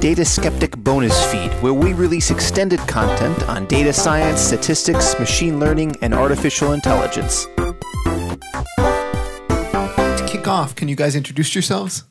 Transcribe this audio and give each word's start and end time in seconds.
Data 0.00 0.24
Skeptic 0.24 0.78
bonus 0.78 1.30
feed, 1.30 1.52
where 1.62 1.74
we 1.74 1.92
release 1.92 2.30
extended 2.30 2.80
content 2.88 3.42
on 3.50 3.66
data 3.66 3.92
science, 3.92 4.40
statistics, 4.40 5.18
machine 5.18 5.60
learning, 5.60 5.94
and 6.00 6.14
artificial 6.14 6.72
intelligence. 6.72 7.44
To 8.78 10.24
kick 10.26 10.48
off, 10.48 10.74
can 10.74 10.88
you 10.88 10.96
guys 10.96 11.14
introduce 11.14 11.54
yourselves? 11.54 12.04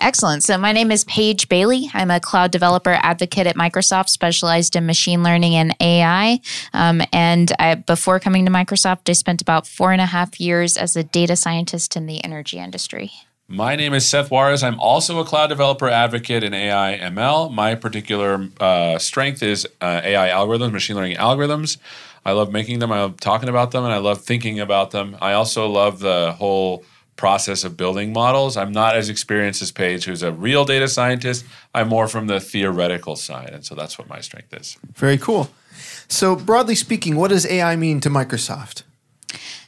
Excellent. 0.00 0.42
So, 0.42 0.58
my 0.58 0.72
name 0.72 0.90
is 0.90 1.04
Paige 1.04 1.48
Bailey. 1.48 1.88
I'm 1.94 2.10
a 2.10 2.18
cloud 2.18 2.50
developer 2.50 2.98
advocate 3.02 3.46
at 3.46 3.54
Microsoft, 3.54 4.08
specialized 4.08 4.74
in 4.74 4.84
machine 4.84 5.22
learning 5.22 5.54
and 5.54 5.76
AI. 5.78 6.40
Um, 6.72 7.02
and 7.12 7.52
I, 7.60 7.76
before 7.76 8.18
coming 8.18 8.46
to 8.46 8.50
Microsoft, 8.50 9.08
I 9.08 9.12
spent 9.12 9.40
about 9.40 9.64
four 9.64 9.92
and 9.92 10.00
a 10.00 10.06
half 10.06 10.40
years 10.40 10.76
as 10.76 10.96
a 10.96 11.04
data 11.04 11.36
scientist 11.36 11.94
in 11.94 12.06
the 12.06 12.24
energy 12.24 12.58
industry. 12.58 13.12
My 13.50 13.76
name 13.76 13.94
is 13.94 14.06
Seth 14.06 14.30
Juarez. 14.30 14.62
I'm 14.62 14.78
also 14.78 15.20
a 15.20 15.24
cloud 15.24 15.46
developer 15.46 15.88
advocate 15.88 16.44
in 16.44 16.52
AI 16.52 16.98
ML. 16.98 17.50
My 17.50 17.74
particular 17.74 18.46
uh, 18.60 18.98
strength 18.98 19.42
is 19.42 19.66
uh, 19.80 20.02
AI 20.04 20.28
algorithms, 20.28 20.70
machine 20.70 20.96
learning 20.96 21.16
algorithms. 21.16 21.78
I 22.26 22.32
love 22.32 22.52
making 22.52 22.80
them, 22.80 22.92
I 22.92 23.00
love 23.00 23.18
talking 23.20 23.48
about 23.48 23.70
them, 23.70 23.84
and 23.84 23.92
I 23.94 23.98
love 23.98 24.20
thinking 24.20 24.60
about 24.60 24.90
them. 24.90 25.16
I 25.22 25.32
also 25.32 25.66
love 25.66 26.00
the 26.00 26.32
whole 26.32 26.84
process 27.16 27.64
of 27.64 27.74
building 27.74 28.12
models. 28.12 28.58
I'm 28.58 28.70
not 28.70 28.96
as 28.96 29.08
experienced 29.08 29.62
as 29.62 29.72
Paige, 29.72 30.04
who's 30.04 30.22
a 30.22 30.30
real 30.30 30.66
data 30.66 30.86
scientist. 30.86 31.46
I'm 31.74 31.88
more 31.88 32.06
from 32.06 32.26
the 32.26 32.40
theoretical 32.40 33.16
side. 33.16 33.48
And 33.54 33.64
so 33.64 33.74
that's 33.74 33.98
what 33.98 34.10
my 34.10 34.20
strength 34.20 34.52
is. 34.52 34.76
Very 34.94 35.16
cool. 35.16 35.50
So, 36.06 36.36
broadly 36.36 36.74
speaking, 36.74 37.16
what 37.16 37.28
does 37.28 37.46
AI 37.46 37.76
mean 37.76 38.00
to 38.00 38.10
Microsoft? 38.10 38.82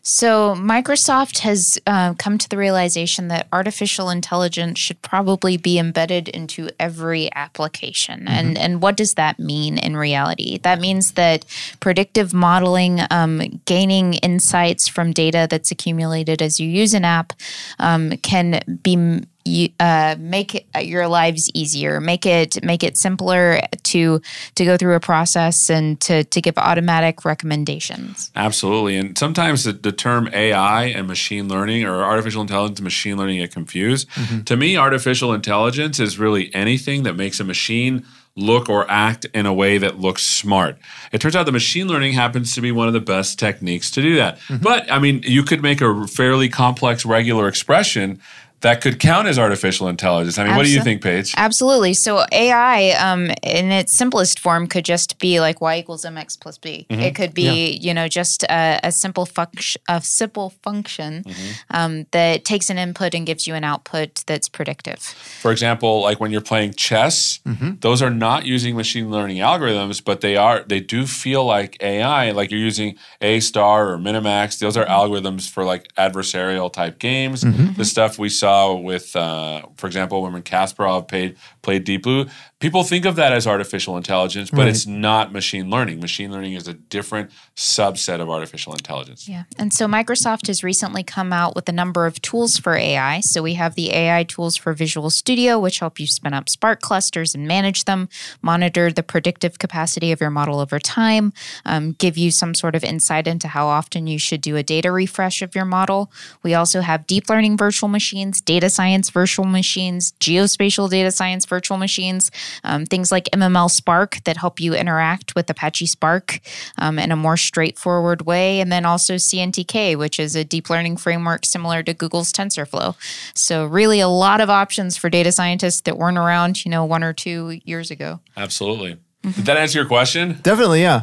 So, 0.02 0.54
Microsoft 0.54 1.40
has 1.40 1.78
uh, 1.86 2.14
come 2.14 2.38
to 2.38 2.48
the 2.48 2.56
realization 2.56 3.28
that 3.28 3.48
artificial 3.52 4.08
intelligence 4.08 4.78
should 4.78 5.02
probably 5.02 5.58
be 5.58 5.78
embedded 5.78 6.28
into 6.28 6.70
every 6.80 7.30
application. 7.34 8.20
Mm-hmm. 8.20 8.28
And, 8.28 8.58
and 8.58 8.82
what 8.82 8.96
does 8.96 9.14
that 9.14 9.38
mean 9.38 9.76
in 9.76 9.96
reality? 9.96 10.58
That 10.58 10.80
means 10.80 11.12
that 11.12 11.44
predictive 11.80 12.32
modeling, 12.32 13.00
um, 13.10 13.60
gaining 13.66 14.14
insights 14.14 14.88
from 14.88 15.12
data 15.12 15.46
that's 15.50 15.70
accumulated 15.70 16.40
as 16.40 16.58
you 16.58 16.68
use 16.68 16.94
an 16.94 17.04
app, 17.04 17.34
um, 17.78 18.12
can 18.18 18.62
be 18.82 19.20
you, 19.44 19.70
uh, 19.80 20.16
make 20.18 20.66
your 20.80 21.08
lives 21.08 21.50
easier, 21.54 22.00
make 22.00 22.26
it 22.26 22.62
make 22.64 22.82
it 22.82 22.96
simpler 22.96 23.60
to 23.84 24.20
to 24.54 24.64
go 24.64 24.76
through 24.76 24.94
a 24.94 25.00
process 25.00 25.70
and 25.70 26.00
to 26.00 26.24
to 26.24 26.40
give 26.40 26.56
automatic 26.58 27.24
recommendations. 27.24 28.30
Absolutely, 28.36 28.96
and 28.96 29.16
sometimes 29.16 29.64
the, 29.64 29.72
the 29.72 29.92
term 29.92 30.28
AI 30.32 30.84
and 30.84 31.06
machine 31.06 31.48
learning 31.48 31.84
or 31.84 32.02
artificial 32.02 32.42
intelligence 32.42 32.78
and 32.78 32.84
machine 32.84 33.16
learning 33.16 33.38
get 33.38 33.52
confused. 33.52 34.08
Mm-hmm. 34.10 34.42
To 34.42 34.56
me, 34.56 34.76
artificial 34.76 35.32
intelligence 35.32 35.98
is 35.98 36.18
really 36.18 36.54
anything 36.54 37.04
that 37.04 37.14
makes 37.14 37.40
a 37.40 37.44
machine 37.44 38.04
look 38.36 38.68
or 38.68 38.88
act 38.90 39.26
in 39.34 39.44
a 39.44 39.52
way 39.52 39.78
that 39.78 39.98
looks 39.98 40.22
smart. 40.22 40.78
It 41.12 41.20
turns 41.20 41.34
out 41.34 41.46
the 41.46 41.52
machine 41.52 41.88
learning 41.88 42.12
happens 42.12 42.54
to 42.54 42.60
be 42.60 42.72
one 42.72 42.86
of 42.86 42.94
the 42.94 43.00
best 43.00 43.38
techniques 43.38 43.90
to 43.92 44.02
do 44.02 44.16
that. 44.16 44.38
Mm-hmm. 44.38 44.62
But 44.62 44.90
I 44.90 44.98
mean, 44.98 45.22
you 45.24 45.42
could 45.42 45.62
make 45.62 45.80
a 45.80 46.06
fairly 46.06 46.48
complex 46.48 47.04
regular 47.04 47.48
expression 47.48 48.20
that 48.60 48.82
could 48.82 49.00
count 49.00 49.26
as 49.26 49.38
artificial 49.38 49.88
intelligence. 49.88 50.38
I 50.38 50.44
mean, 50.44 50.52
Absol- 50.52 50.56
what 50.56 50.66
do 50.66 50.72
you 50.72 50.82
think, 50.82 51.02
Paige? 51.02 51.34
Absolutely. 51.36 51.94
So 51.94 52.24
AI, 52.30 52.90
um, 52.90 53.30
in 53.42 53.72
its 53.72 53.92
simplest 53.92 54.38
form, 54.38 54.66
could 54.66 54.84
just 54.84 55.18
be 55.18 55.40
like 55.40 55.60
y 55.60 55.78
equals 55.78 56.04
mx 56.04 56.38
plus 56.38 56.58
b. 56.58 56.86
Mm-hmm. 56.90 57.00
It 57.00 57.14
could 57.14 57.32
be, 57.32 57.70
yeah. 57.70 57.80
you 57.80 57.94
know, 57.94 58.08
just 58.08 58.42
a, 58.44 58.80
a 58.82 58.92
simple 58.92 59.24
function, 59.24 59.80
a 59.88 60.00
simple 60.02 60.50
function 60.62 61.24
mm-hmm. 61.24 61.50
um, 61.70 62.06
that 62.10 62.44
takes 62.44 62.68
an 62.68 62.78
input 62.78 63.14
and 63.14 63.26
gives 63.26 63.46
you 63.46 63.54
an 63.54 63.64
output 63.64 64.22
that's 64.26 64.48
predictive. 64.48 64.98
For 64.98 65.52
example, 65.52 66.02
like 66.02 66.20
when 66.20 66.30
you're 66.30 66.40
playing 66.40 66.74
chess, 66.74 67.40
mm-hmm. 67.46 67.72
those 67.80 68.02
are 68.02 68.10
not 68.10 68.44
using 68.44 68.76
machine 68.76 69.10
learning 69.10 69.38
algorithms, 69.38 70.04
but 70.04 70.20
they 70.20 70.36
are. 70.36 70.64
They 70.64 70.80
do 70.80 71.06
feel 71.06 71.44
like 71.44 71.78
AI. 71.82 72.32
Like 72.32 72.50
you're 72.50 72.60
using 72.60 72.96
A 73.22 73.40
star 73.40 73.92
or 73.92 73.96
Minimax. 73.96 74.58
Those 74.58 74.76
are 74.76 74.84
mm-hmm. 74.84 74.92
algorithms 74.92 75.48
for 75.48 75.64
like 75.64 75.92
adversarial 75.94 76.70
type 76.70 76.98
games. 76.98 77.42
Mm-hmm. 77.42 77.74
The 77.74 77.84
stuff 77.86 78.18
we 78.18 78.28
saw 78.28 78.49
saw 78.50 78.74
with, 78.74 79.14
uh, 79.14 79.62
for 79.76 79.86
example, 79.86 80.22
when 80.22 80.42
Kasparov 80.42 81.08
played, 81.08 81.36
played 81.62 81.84
Deep 81.84 82.02
Blue, 82.02 82.26
people 82.58 82.84
think 82.84 83.04
of 83.04 83.16
that 83.16 83.32
as 83.32 83.46
artificial 83.46 83.96
intelligence, 83.96 84.50
but 84.50 84.58
right. 84.58 84.68
it's 84.68 84.86
not 84.86 85.32
machine 85.32 85.70
learning. 85.70 86.00
Machine 86.00 86.30
learning 86.30 86.54
is 86.54 86.68
a 86.68 86.74
different 86.74 87.30
subset 87.56 88.20
of 88.20 88.28
artificial 88.30 88.72
intelligence. 88.72 89.28
Yeah. 89.28 89.44
And 89.58 89.72
so 89.72 89.86
Microsoft 89.86 90.46
has 90.46 90.62
recently 90.62 91.02
come 91.02 91.32
out 91.32 91.54
with 91.54 91.68
a 91.68 91.72
number 91.72 92.06
of 92.06 92.20
tools 92.22 92.58
for 92.58 92.76
AI. 92.76 93.20
So 93.20 93.42
we 93.42 93.54
have 93.54 93.74
the 93.74 93.92
AI 93.92 94.24
tools 94.24 94.56
for 94.56 94.72
Visual 94.72 95.10
Studio, 95.10 95.58
which 95.58 95.78
help 95.80 95.98
you 95.98 96.06
spin 96.06 96.34
up 96.34 96.48
Spark 96.48 96.80
clusters 96.80 97.34
and 97.34 97.46
manage 97.46 97.84
them, 97.84 98.08
monitor 98.42 98.92
the 98.92 99.02
predictive 99.02 99.58
capacity 99.58 100.12
of 100.12 100.20
your 100.20 100.30
model 100.30 100.60
over 100.60 100.78
time, 100.78 101.32
um, 101.64 101.92
give 101.92 102.16
you 102.16 102.30
some 102.30 102.54
sort 102.54 102.74
of 102.74 102.84
insight 102.84 103.26
into 103.26 103.48
how 103.48 103.66
often 103.66 104.06
you 104.06 104.18
should 104.18 104.40
do 104.40 104.56
a 104.56 104.62
data 104.62 104.92
refresh 104.92 105.42
of 105.42 105.54
your 105.54 105.64
model. 105.64 106.12
We 106.42 106.54
also 106.54 106.80
have 106.80 107.06
deep 107.06 107.28
learning 107.28 107.56
virtual 107.56 107.88
machines 107.88 108.40
data 108.40 108.70
science 108.70 109.10
virtual 109.10 109.44
machines, 109.44 110.12
geospatial 110.20 110.90
data 110.90 111.10
science 111.10 111.44
virtual 111.50 111.76
machines, 111.76 112.30
um, 112.64 112.86
things 112.86 113.12
like 113.12 113.28
MML 113.34 113.70
Spark 113.70 114.24
that 114.24 114.38
help 114.38 114.58
you 114.58 114.72
interact 114.72 115.34
with 115.34 115.50
Apache 115.50 115.86
Spark 115.86 116.40
um, 116.78 116.98
in 116.98 117.12
a 117.12 117.16
more 117.16 117.36
straightforward 117.36 118.22
way, 118.22 118.60
and 118.60 118.72
then 118.72 118.86
also 118.86 119.16
CNTK, 119.16 119.98
which 119.98 120.18
is 120.18 120.34
a 120.34 120.44
deep 120.44 120.70
learning 120.70 120.96
framework 120.96 121.44
similar 121.44 121.82
to 121.82 121.92
Google's 121.92 122.32
TensorFlow. 122.32 122.96
So, 123.34 123.66
really, 123.66 124.00
a 124.00 124.08
lot 124.08 124.40
of 124.40 124.48
options 124.48 124.96
for 124.96 125.10
data 125.10 125.30
scientists 125.32 125.82
that 125.82 125.98
weren't 125.98 126.16
around, 126.16 126.64
you 126.64 126.70
know, 126.70 126.86
one 126.86 127.04
or 127.04 127.12
two 127.12 127.60
years 127.64 127.90
ago. 127.90 128.20
Absolutely. 128.34 128.94
Mm-hmm. 128.94 129.32
Did 129.32 129.44
that 129.44 129.58
answer 129.58 129.78
your 129.78 129.88
question? 129.88 130.38
Definitely, 130.42 130.80
yeah. 130.80 131.02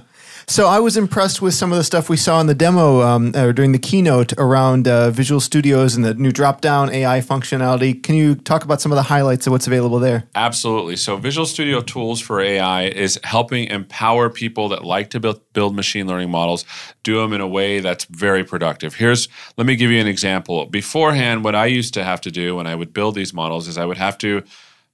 So 0.49 0.67
I 0.67 0.79
was 0.79 0.95
impressed 0.95 1.41
with 1.41 1.53
some 1.53 1.73
of 1.73 1.77
the 1.77 1.83
stuff 1.83 2.07
we 2.07 2.15
saw 2.15 2.39
in 2.39 2.47
the 2.47 2.55
demo 2.55 3.01
um, 3.01 3.35
or 3.35 3.51
during 3.51 3.73
the 3.73 3.77
keynote 3.77 4.31
around 4.37 4.87
uh, 4.87 5.11
Visual 5.11 5.41
Studios 5.41 5.93
and 5.93 6.05
the 6.05 6.13
new 6.13 6.31
drop-down 6.31 6.89
AI 6.89 7.19
functionality. 7.19 8.01
Can 8.01 8.15
you 8.15 8.33
talk 8.33 8.63
about 8.63 8.79
some 8.79 8.89
of 8.89 8.95
the 8.95 9.03
highlights 9.03 9.45
of 9.45 9.51
what's 9.51 9.67
available 9.67 9.99
there? 9.99 10.23
Absolutely. 10.35 10.95
So 10.95 11.17
Visual 11.17 11.45
Studio 11.45 11.81
Tools 11.81 12.21
for 12.21 12.39
AI 12.39 12.83
is 12.83 13.19
helping 13.25 13.67
empower 13.67 14.29
people 14.29 14.69
that 14.69 14.85
like 14.85 15.09
to 15.09 15.19
build, 15.19 15.41
build 15.51 15.75
machine 15.75 16.07
learning 16.07 16.31
models, 16.31 16.63
do 17.03 17.17
them 17.17 17.33
in 17.33 17.41
a 17.41 17.47
way 17.47 17.81
that's 17.81 18.05
very 18.05 18.45
productive. 18.45 18.95
Here's 18.95 19.27
let 19.57 19.67
me 19.67 19.75
give 19.75 19.91
you 19.91 19.99
an 19.99 20.07
example. 20.07 20.65
Beforehand, 20.65 21.43
what 21.43 21.55
I 21.55 21.65
used 21.65 21.93
to 21.95 22.05
have 22.05 22.21
to 22.21 22.31
do 22.31 22.55
when 22.55 22.67
I 22.67 22.75
would 22.75 22.93
build 22.93 23.15
these 23.15 23.33
models 23.33 23.67
is 23.67 23.77
I 23.77 23.83
would 23.83 23.97
have 23.97 24.17
to 24.19 24.43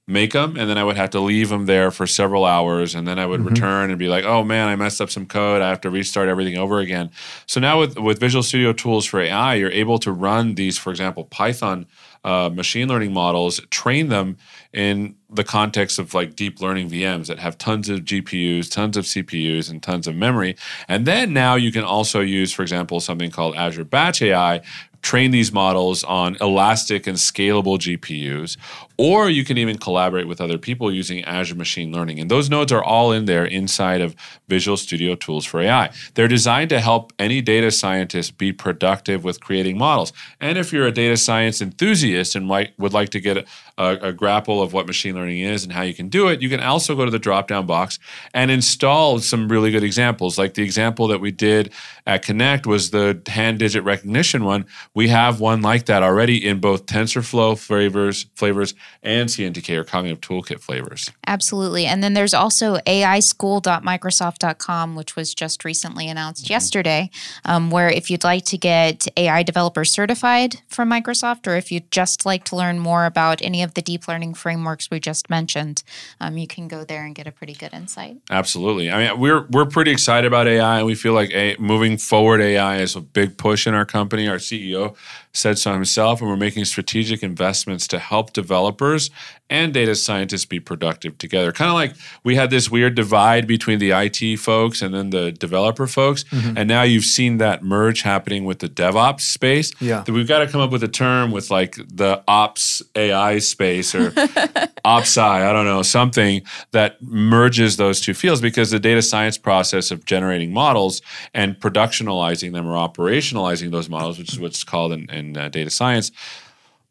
make 0.06 0.32
them 0.32 0.56
and 0.56 0.68
then 0.68 0.76
I 0.76 0.84
would 0.84 0.96
have 0.96 1.10
to 1.10 1.20
leave 1.20 1.48
them 1.48 1.64
there 1.64 1.90
for 1.90 2.06
several 2.06 2.44
hours 2.44 2.94
and 2.94 3.08
then 3.08 3.18
I 3.18 3.24
would 3.24 3.40
mm-hmm. 3.40 3.48
return 3.48 3.90
and 3.90 3.98
be 3.98 4.08
like, 4.08 4.24
"Oh 4.24 4.44
man, 4.44 4.68
I 4.68 4.76
messed 4.76 5.00
up 5.00 5.10
some 5.10 5.26
code. 5.26 5.62
I 5.62 5.68
have 5.70 5.80
to 5.82 5.90
restart 5.90 6.28
everything 6.28 6.58
over 6.58 6.78
again." 6.80 7.10
So 7.46 7.58
now 7.60 7.80
with 7.80 7.98
with 7.98 8.20
Visual 8.20 8.42
Studio 8.42 8.72
tools 8.72 9.06
for 9.06 9.20
AI, 9.20 9.54
you're 9.54 9.70
able 9.70 9.98
to 10.00 10.12
run 10.12 10.56
these, 10.56 10.76
for 10.76 10.90
example, 10.90 11.24
Python 11.24 11.86
uh, 12.24 12.50
machine 12.52 12.88
learning 12.88 13.12
models, 13.12 13.60
train 13.70 14.08
them 14.08 14.36
in 14.72 15.14
the 15.30 15.44
context 15.44 15.98
of 15.98 16.14
like 16.14 16.34
deep 16.34 16.60
learning 16.60 16.88
VMs 16.88 17.26
that 17.26 17.38
have 17.38 17.58
tons 17.58 17.88
of 17.88 18.00
GPUs, 18.00 18.70
tons 18.70 18.96
of 18.96 19.04
CPUs, 19.04 19.70
and 19.70 19.82
tons 19.82 20.06
of 20.06 20.16
memory. 20.16 20.56
And 20.88 21.06
then 21.06 21.32
now 21.32 21.54
you 21.54 21.70
can 21.70 21.84
also 21.84 22.20
use, 22.20 22.52
for 22.52 22.62
example, 22.62 23.00
something 23.00 23.30
called 23.30 23.56
Azure 23.56 23.84
Batch 23.84 24.22
AI, 24.22 24.62
train 25.02 25.32
these 25.32 25.52
models 25.52 26.02
on 26.02 26.36
elastic 26.40 27.06
and 27.06 27.18
scalable 27.18 27.78
GPUs, 27.78 28.56
or 28.96 29.28
you 29.28 29.44
can 29.44 29.58
even 29.58 29.78
collaborate 29.78 30.28
with 30.28 30.40
other 30.40 30.58
people 30.58 30.92
using 30.92 31.24
Azure 31.24 31.54
Machine 31.54 31.92
Learning. 31.92 32.20
And 32.20 32.30
those 32.30 32.48
nodes 32.48 32.72
are 32.72 32.82
all 32.82 33.12
in 33.12 33.24
there 33.24 33.44
inside 33.44 34.00
of 34.00 34.14
Visual 34.48 34.76
Studio 34.76 35.14
Tools 35.14 35.44
for 35.44 35.60
AI. 35.60 35.90
They're 36.14 36.28
designed 36.28 36.70
to 36.70 36.80
help 36.80 37.12
any 37.18 37.40
data 37.40 37.70
scientist 37.70 38.38
be 38.38 38.52
productive 38.52 39.24
with 39.24 39.40
creating 39.40 39.78
models. 39.78 40.12
And 40.40 40.58
if 40.58 40.72
you're 40.72 40.86
a 40.86 40.92
data 40.92 41.16
science 41.16 41.60
enthusiast 41.60 42.36
and 42.36 42.46
might, 42.46 42.78
would 42.78 42.92
like 42.92 43.08
to 43.10 43.20
get 43.20 43.36
a, 43.36 43.44
a, 43.78 44.08
a 44.08 44.12
grapple 44.12 44.62
of 44.62 44.72
what 44.72 44.86
machine 44.86 45.14
learning 45.14 45.40
is 45.40 45.64
and 45.64 45.72
how 45.72 45.82
you 45.82 45.94
can 45.94 46.08
do 46.08 46.28
it, 46.28 46.40
you 46.40 46.48
can 46.48 46.60
also 46.60 46.94
go 46.94 47.04
to 47.04 47.10
the 47.10 47.18
drop 47.18 47.48
down 47.48 47.66
box 47.66 47.98
and 48.32 48.50
install 48.50 49.18
some 49.18 49.48
really 49.48 49.70
good 49.70 49.82
examples. 49.82 50.38
Like 50.38 50.54
the 50.54 50.62
example 50.62 51.08
that 51.08 51.20
we 51.20 51.30
did 51.30 51.72
at 52.06 52.22
Connect 52.22 52.66
was 52.66 52.90
the 52.90 53.20
hand 53.26 53.58
digit 53.58 53.82
recognition 53.82 54.44
one. 54.44 54.66
We 54.94 55.08
have 55.08 55.40
one 55.40 55.62
like 55.62 55.86
that 55.86 56.02
already 56.02 56.46
in 56.46 56.60
both 56.60 56.86
TensorFlow 56.86 57.58
flavors, 57.58 58.26
flavors 58.34 58.74
and 59.02 59.28
CNTK 59.28 59.76
or 59.76 59.84
Cognitive 59.84 60.20
Toolkit 60.20 60.60
flavors. 60.60 61.10
Absolutely. 61.26 61.86
And 61.86 62.02
then 62.02 62.14
there's 62.14 62.34
also 62.34 62.78
aischool.microsoft.com, 62.78 64.96
which 64.96 65.14
was 65.14 65.34
just 65.34 65.64
recently 65.64 66.08
announced 66.08 66.44
mm-hmm. 66.44 66.52
yesterday, 66.52 67.10
um, 67.44 67.70
where 67.70 67.90
if 67.90 68.10
you'd 68.10 68.24
like 68.24 68.46
to 68.46 68.56
get 68.56 69.06
AI 69.16 69.42
developer 69.42 69.84
certified 69.84 70.62
from 70.68 70.90
Microsoft, 70.90 71.46
or 71.46 71.56
if 71.56 71.70
you'd 71.70 71.90
just 71.90 72.24
like 72.24 72.44
to 72.44 72.56
learn 72.56 72.78
more 72.78 73.04
about 73.04 73.42
any 73.42 73.62
of 73.62 73.74
the 73.74 73.82
deep 73.82 74.08
learning 74.08 74.32
frameworks 74.34 74.90
we 74.90 74.98
just 74.98 75.28
mentioned, 75.28 75.82
um, 76.20 76.38
you 76.38 76.46
can 76.46 76.66
go 76.66 76.84
there 76.84 77.04
and 77.04 77.14
get 77.14 77.26
a 77.26 77.32
pretty 77.32 77.52
good 77.52 77.74
insight. 77.74 78.16
Absolutely. 78.30 78.90
I 78.90 79.10
mean, 79.10 79.20
we're 79.20 79.46
we're 79.50 79.66
pretty 79.66 79.90
excited 79.90 80.26
about 80.26 80.48
AI, 80.48 80.78
and 80.78 80.86
we 80.86 80.94
feel 80.94 81.12
like 81.12 81.30
a, 81.32 81.56
moving 81.58 81.98
forward, 81.98 82.40
AI 82.40 82.78
is 82.78 82.96
a 82.96 83.00
big 83.00 83.36
push 83.36 83.66
in 83.66 83.74
our 83.74 83.84
company. 83.84 84.28
Our 84.28 84.36
CEO 84.36 84.96
said 85.34 85.58
so 85.58 85.72
himself, 85.72 86.20
and 86.20 86.30
we're 86.30 86.36
making 86.36 86.64
strategic 86.64 87.22
investments 87.22 87.86
to 87.88 87.98
help 87.98 88.32
developers 88.32 89.10
and 89.50 89.74
data 89.74 89.94
scientists 89.94 90.46
be 90.46 90.58
productive 90.58 91.18
together. 91.18 91.52
Kind 91.52 91.68
of 91.68 91.74
like 91.74 91.94
we 92.24 92.34
had 92.34 92.48
this 92.50 92.70
weird 92.70 92.94
divide 92.94 93.46
between 93.46 93.78
the 93.78 93.90
IT 93.90 94.38
folks 94.38 94.80
and 94.80 94.94
then 94.94 95.10
the 95.10 95.32
developer 95.32 95.86
folks. 95.86 96.24
Mm-hmm. 96.24 96.56
And 96.56 96.68
now 96.68 96.82
you've 96.82 97.04
seen 97.04 97.36
that 97.38 97.62
merge 97.62 98.02
happening 98.02 98.44
with 98.44 98.60
the 98.60 98.68
DevOps 98.68 99.20
space. 99.20 99.72
Yeah. 99.80 100.00
That 100.00 100.12
we've 100.12 100.26
got 100.26 100.38
to 100.38 100.46
come 100.46 100.60
up 100.60 100.70
with 100.70 100.82
a 100.82 100.88
term 100.88 101.30
with 101.30 101.50
like 101.50 101.76
the 101.76 102.22
ops 102.26 102.82
AI 102.94 103.38
space 103.38 103.94
or 103.94 104.14
ops 104.84 105.18
I, 105.18 105.48
I 105.48 105.52
don't 105.52 105.66
know, 105.66 105.82
something 105.82 106.42
that 106.70 107.02
merges 107.02 107.76
those 107.76 108.00
two 108.00 108.14
fields 108.14 108.40
because 108.40 108.70
the 108.70 108.80
data 108.80 109.02
science 109.02 109.36
process 109.36 109.90
of 109.90 110.06
generating 110.06 110.52
models 110.52 111.02
and 111.34 111.58
productionalizing 111.60 112.52
them 112.52 112.66
or 112.66 112.74
operationalizing 112.76 113.70
those 113.70 113.90
models, 113.90 114.18
which 114.18 114.32
is 114.32 114.40
what's 114.40 114.64
called 114.64 114.92
in, 114.92 115.08
in 115.24 115.36
uh, 115.36 115.48
data 115.48 115.70
science, 115.70 116.10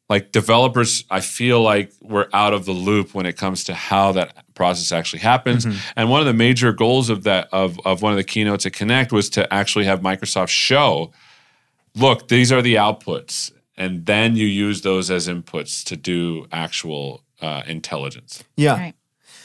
like 0.09 0.31
developers 0.31 1.05
i 1.09 1.19
feel 1.19 1.61
like 1.61 1.91
we're 2.01 2.27
out 2.33 2.53
of 2.53 2.65
the 2.65 2.71
loop 2.71 3.13
when 3.13 3.25
it 3.25 3.37
comes 3.37 3.63
to 3.63 3.73
how 3.73 4.11
that 4.11 4.45
process 4.53 4.91
actually 4.91 5.19
happens 5.19 5.65
mm-hmm. 5.65 5.77
and 5.95 6.09
one 6.09 6.19
of 6.19 6.27
the 6.27 6.33
major 6.33 6.71
goals 6.71 7.09
of 7.09 7.23
that 7.23 7.47
of, 7.51 7.79
of 7.85 8.01
one 8.01 8.11
of 8.13 8.17
the 8.17 8.23
keynotes 8.23 8.65
at 8.65 8.73
connect 8.73 9.11
was 9.11 9.29
to 9.29 9.51
actually 9.53 9.85
have 9.85 10.01
microsoft 10.01 10.49
show 10.49 11.11
look 11.95 12.27
these 12.27 12.51
are 12.51 12.61
the 12.61 12.75
outputs 12.75 13.51
and 13.75 14.05
then 14.05 14.35
you 14.35 14.45
use 14.45 14.81
those 14.81 15.09
as 15.09 15.27
inputs 15.27 15.83
to 15.83 15.95
do 15.95 16.45
actual 16.51 17.23
uh, 17.41 17.63
intelligence 17.65 18.43
yeah 18.55 18.77
right. 18.77 18.95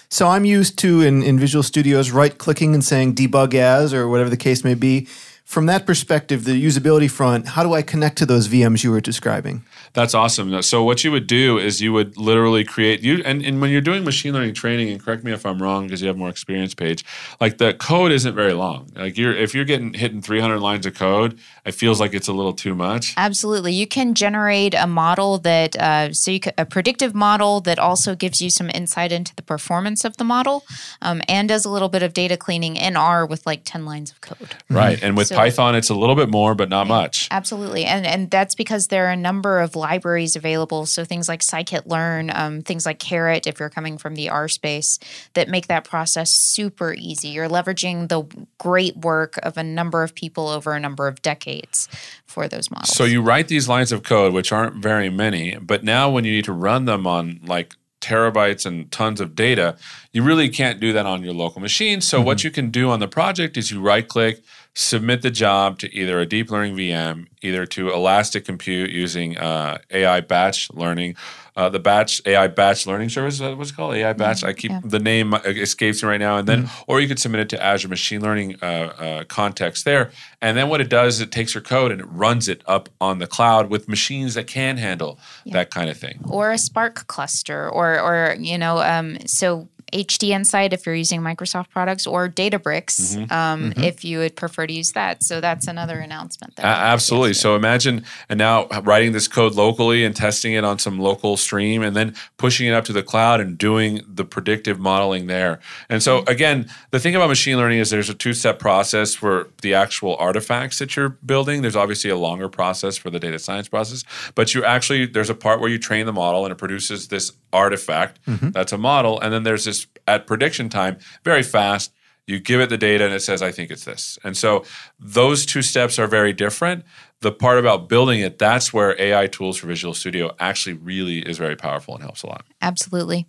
so 0.08 0.26
i'm 0.28 0.44
used 0.44 0.78
to 0.78 1.00
in, 1.00 1.22
in 1.22 1.38
visual 1.38 1.62
studios 1.62 2.10
right 2.10 2.36
clicking 2.36 2.74
and 2.74 2.84
saying 2.84 3.14
debug 3.14 3.54
as 3.54 3.94
or 3.94 4.08
whatever 4.08 4.28
the 4.28 4.36
case 4.36 4.64
may 4.64 4.74
be 4.74 5.08
from 5.48 5.64
that 5.64 5.86
perspective, 5.86 6.44
the 6.44 6.62
usability 6.62 7.10
front, 7.10 7.48
how 7.48 7.62
do 7.62 7.72
I 7.72 7.80
connect 7.80 8.18
to 8.18 8.26
those 8.26 8.48
VMs 8.48 8.84
you 8.84 8.90
were 8.90 9.00
describing? 9.00 9.64
That's 9.94 10.12
awesome. 10.12 10.60
So 10.60 10.84
what 10.84 11.04
you 11.04 11.10
would 11.10 11.26
do 11.26 11.56
is 11.56 11.80
you 11.80 11.90
would 11.94 12.18
literally 12.18 12.64
create 12.64 13.00
you 13.00 13.22
and, 13.24 13.42
and 13.42 13.58
when 13.58 13.70
you're 13.70 13.80
doing 13.80 14.04
machine 14.04 14.34
learning 14.34 14.52
training, 14.52 14.90
and 14.90 15.02
correct 15.02 15.24
me 15.24 15.32
if 15.32 15.46
I'm 15.46 15.62
wrong 15.62 15.86
because 15.86 16.02
you 16.02 16.08
have 16.08 16.18
more 16.18 16.28
experience 16.28 16.74
Paige, 16.74 17.02
like 17.40 17.56
the 17.56 17.72
code 17.72 18.12
isn't 18.12 18.34
very 18.34 18.52
long. 18.52 18.90
Like 18.94 19.16
you're 19.16 19.34
if 19.34 19.54
you're 19.54 19.64
getting 19.64 19.94
hitting 19.94 20.20
300 20.20 20.58
lines 20.58 20.84
of 20.84 20.94
code, 20.94 21.38
it 21.64 21.72
feels 21.72 21.98
like 21.98 22.12
it's 22.12 22.28
a 22.28 22.34
little 22.34 22.52
too 22.52 22.74
much. 22.74 23.14
Absolutely. 23.16 23.72
You 23.72 23.86
can 23.86 24.12
generate 24.12 24.74
a 24.74 24.86
model 24.86 25.38
that 25.38 25.74
uh, 25.76 26.12
so 26.12 26.30
you 26.30 26.40
can, 26.40 26.52
a 26.58 26.66
predictive 26.66 27.14
model 27.14 27.62
that 27.62 27.78
also 27.78 28.14
gives 28.14 28.42
you 28.42 28.50
some 28.50 28.68
insight 28.74 29.12
into 29.12 29.34
the 29.34 29.42
performance 29.42 30.04
of 30.04 30.18
the 30.18 30.24
model 30.24 30.66
um, 31.00 31.22
and 31.26 31.48
does 31.48 31.64
a 31.64 31.70
little 31.70 31.88
bit 31.88 32.02
of 32.02 32.12
data 32.12 32.36
cleaning 32.36 32.76
in 32.76 32.98
R 32.98 33.24
with 33.24 33.46
like 33.46 33.62
10 33.64 33.86
lines 33.86 34.10
of 34.10 34.20
code. 34.20 34.54
Right. 34.68 35.02
And 35.02 35.16
with 35.16 35.28
so 35.28 35.37
Python, 35.38 35.74
it's 35.74 35.90
a 35.90 35.94
little 35.94 36.14
bit 36.14 36.28
more, 36.28 36.54
but 36.54 36.68
not 36.68 36.86
much. 36.86 37.28
Absolutely, 37.30 37.84
and 37.84 38.06
and 38.06 38.30
that's 38.30 38.54
because 38.54 38.88
there 38.88 39.06
are 39.06 39.12
a 39.12 39.16
number 39.16 39.60
of 39.60 39.76
libraries 39.76 40.36
available. 40.36 40.86
So 40.86 41.04
things 41.04 41.28
like 41.28 41.40
scikit-learn, 41.40 42.30
um, 42.34 42.62
things 42.62 42.84
like 42.84 42.98
Caret, 42.98 43.46
if 43.46 43.60
you're 43.60 43.70
coming 43.70 43.98
from 43.98 44.14
the 44.14 44.28
R 44.28 44.48
space, 44.48 44.98
that 45.34 45.48
make 45.48 45.68
that 45.68 45.84
process 45.84 46.30
super 46.30 46.92
easy. 46.92 47.28
You're 47.28 47.48
leveraging 47.48 48.08
the 48.08 48.24
great 48.58 48.96
work 48.96 49.38
of 49.42 49.56
a 49.56 49.62
number 49.62 50.02
of 50.02 50.14
people 50.14 50.48
over 50.48 50.72
a 50.72 50.80
number 50.80 51.06
of 51.06 51.22
decades 51.22 51.88
for 52.26 52.48
those 52.48 52.70
models. 52.70 52.96
So 52.96 53.04
you 53.04 53.22
write 53.22 53.48
these 53.48 53.68
lines 53.68 53.92
of 53.92 54.02
code, 54.02 54.32
which 54.32 54.52
aren't 54.52 54.76
very 54.76 55.10
many, 55.10 55.56
but 55.56 55.84
now 55.84 56.10
when 56.10 56.24
you 56.24 56.32
need 56.32 56.44
to 56.44 56.52
run 56.52 56.84
them 56.84 57.06
on 57.06 57.40
like 57.44 57.74
terabytes 58.00 58.64
and 58.64 58.90
tons 58.92 59.20
of 59.20 59.34
data, 59.34 59.76
you 60.12 60.22
really 60.22 60.48
can't 60.48 60.80
do 60.80 60.92
that 60.92 61.06
on 61.06 61.22
your 61.22 61.34
local 61.34 61.60
machine. 61.60 62.00
So 62.00 62.18
mm-hmm. 62.18 62.26
what 62.26 62.44
you 62.44 62.50
can 62.50 62.70
do 62.70 62.90
on 62.90 63.00
the 63.00 63.08
project 63.08 63.56
is 63.56 63.70
you 63.70 63.80
right 63.80 64.06
click 64.06 64.42
submit 64.78 65.22
the 65.22 65.30
job 65.30 65.76
to 65.76 65.92
either 65.92 66.20
a 66.20 66.26
deep 66.26 66.52
learning 66.52 66.76
VM, 66.76 67.26
either 67.42 67.66
to 67.66 67.90
Elastic 67.90 68.44
Compute 68.44 68.90
using 68.90 69.36
uh, 69.36 69.78
AI 69.90 70.20
batch 70.20 70.70
learning, 70.72 71.16
uh, 71.56 71.68
the 71.68 71.80
batch 71.80 72.22
AI 72.24 72.46
batch 72.46 72.86
learning 72.86 73.08
service. 73.08 73.40
What's 73.40 73.70
it 73.70 73.74
called? 73.74 73.96
AI 73.96 74.12
batch. 74.12 74.44
I 74.44 74.52
keep 74.52 74.70
yeah. 74.70 74.80
the 74.84 75.00
name 75.00 75.34
escapes 75.34 76.00
me 76.00 76.08
right 76.08 76.20
now. 76.20 76.36
And 76.36 76.46
then, 76.46 76.62
mm-hmm. 76.64 76.82
or 76.86 77.00
you 77.00 77.08
could 77.08 77.18
submit 77.18 77.40
it 77.40 77.48
to 77.48 77.62
Azure 77.62 77.88
Machine 77.88 78.20
Learning 78.20 78.54
uh, 78.62 78.64
uh, 78.64 79.24
context 79.24 79.84
there. 79.84 80.12
And 80.40 80.56
then 80.56 80.68
what 80.68 80.80
it 80.80 80.88
does 80.88 81.16
is 81.16 81.22
it 81.22 81.32
takes 81.32 81.54
your 81.54 81.62
code 81.62 81.90
and 81.90 82.00
it 82.00 82.06
runs 82.06 82.46
it 82.48 82.62
up 82.66 82.88
on 83.00 83.18
the 83.18 83.26
cloud 83.26 83.70
with 83.70 83.88
machines 83.88 84.34
that 84.34 84.46
can 84.46 84.76
handle 84.76 85.18
yeah. 85.44 85.54
that 85.54 85.72
kind 85.72 85.90
of 85.90 85.96
thing. 85.96 86.20
Or 86.28 86.52
a 86.52 86.58
Spark 86.58 87.08
cluster, 87.08 87.68
or 87.68 88.00
or 88.00 88.36
you 88.38 88.56
know, 88.56 88.78
um, 88.78 89.18
so 89.26 89.68
HDInsight 89.92 90.72
if 90.72 90.86
you're 90.86 90.94
using 90.94 91.20
Microsoft 91.20 91.70
products, 91.70 92.06
or 92.06 92.28
Databricks 92.28 93.16
mm-hmm. 93.16 93.32
Um, 93.32 93.70
mm-hmm. 93.70 93.82
if 93.82 94.04
you 94.04 94.18
would 94.18 94.36
prefer 94.36 94.66
to 94.66 94.72
use 94.72 94.92
that. 94.92 95.22
So 95.22 95.40
that's 95.40 95.66
another 95.66 95.98
announcement. 95.98 96.56
There. 96.56 96.66
Uh, 96.66 96.68
absolutely. 96.68 97.34
So 97.34 97.56
imagine 97.56 98.04
and 98.28 98.38
now 98.38 98.66
writing 98.82 99.12
this 99.12 99.28
code 99.28 99.54
locally 99.54 100.04
and 100.04 100.14
testing 100.14 100.52
it 100.54 100.64
on 100.64 100.78
some 100.78 100.98
local 100.98 101.36
stream, 101.36 101.82
and 101.82 101.94
then 101.96 102.14
pushing 102.36 102.66
it 102.66 102.72
up 102.72 102.84
to 102.84 102.92
the 102.92 103.02
cloud 103.02 103.40
and 103.40 103.56
doing 103.58 104.00
the 104.06 104.24
predictive 104.24 104.78
modeling 104.78 105.26
there. 105.26 105.60
And 105.88 106.02
so 106.02 106.20
mm-hmm. 106.20 106.30
again, 106.30 106.70
the 106.90 107.00
thing 107.00 107.14
about 107.14 107.28
machine 107.28 107.56
learning 107.56 107.78
is 107.78 107.90
there's 107.90 108.10
a 108.10 108.14
two-step 108.14 108.58
process 108.58 109.14
for 109.14 109.48
the 109.62 109.74
actual 109.74 110.16
artifacts 110.16 110.78
that 110.78 110.96
you're 110.96 111.10
building. 111.10 111.62
There's 111.62 111.76
obviously 111.76 112.10
a 112.10 112.16
longer 112.16 112.48
process 112.48 112.96
for 112.96 113.10
the 113.10 113.18
data 113.18 113.38
science 113.38 113.68
process, 113.68 114.04
but 114.34 114.54
you 114.54 114.64
actually 114.64 115.06
there's 115.06 115.30
a 115.30 115.34
part 115.34 115.60
where 115.60 115.70
you 115.70 115.78
train 115.78 116.06
the 116.06 116.12
model 116.12 116.44
and 116.44 116.52
it 116.52 116.56
produces 116.56 117.08
this 117.08 117.32
artifact 117.52 118.24
mm-hmm. 118.26 118.50
that's 118.50 118.72
a 118.72 118.78
model, 118.78 119.20
and 119.20 119.32
then 119.32 119.42
there's 119.42 119.64
this 119.64 119.86
at 120.06 120.26
prediction 120.26 120.68
time 120.68 120.98
very 121.24 121.42
fast. 121.42 121.92
You 122.26 122.38
give 122.38 122.60
it 122.60 122.68
the 122.68 122.76
data 122.76 123.06
and 123.06 123.14
it 123.14 123.20
says, 123.20 123.40
I 123.40 123.52
think 123.52 123.70
it's 123.70 123.86
this. 123.86 124.18
And 124.22 124.36
so 124.36 124.64
those 125.00 125.46
two 125.46 125.62
steps 125.62 125.98
are 125.98 126.06
very 126.06 126.34
different. 126.34 126.84
The 127.20 127.32
part 127.32 127.58
about 127.58 127.88
building 127.88 128.20
it, 128.20 128.38
that's 128.38 128.70
where 128.70 129.00
AI 129.00 129.28
tools 129.28 129.56
for 129.56 129.66
Visual 129.66 129.94
Studio 129.94 130.36
actually 130.38 130.74
really 130.74 131.20
is 131.20 131.38
very 131.38 131.56
powerful 131.56 131.94
and 131.94 132.02
helps 132.02 132.22
a 132.22 132.26
lot. 132.26 132.44
Absolutely. 132.60 133.26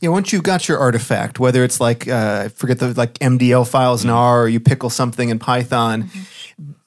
Yeah, 0.00 0.10
once 0.10 0.32
you've 0.32 0.44
got 0.44 0.68
your 0.68 0.78
artifact, 0.78 1.40
whether 1.40 1.64
it's 1.64 1.80
like 1.80 2.06
uh, 2.06 2.50
forget 2.50 2.78
the 2.78 2.94
like 2.94 3.14
MDL 3.14 3.68
files 3.68 4.04
in 4.04 4.10
mm-hmm. 4.10 4.16
R 4.16 4.42
or 4.42 4.48
you 4.48 4.60
pickle 4.60 4.90
something 4.90 5.28
in 5.28 5.40
Python, 5.40 6.04
mm-hmm 6.04 6.39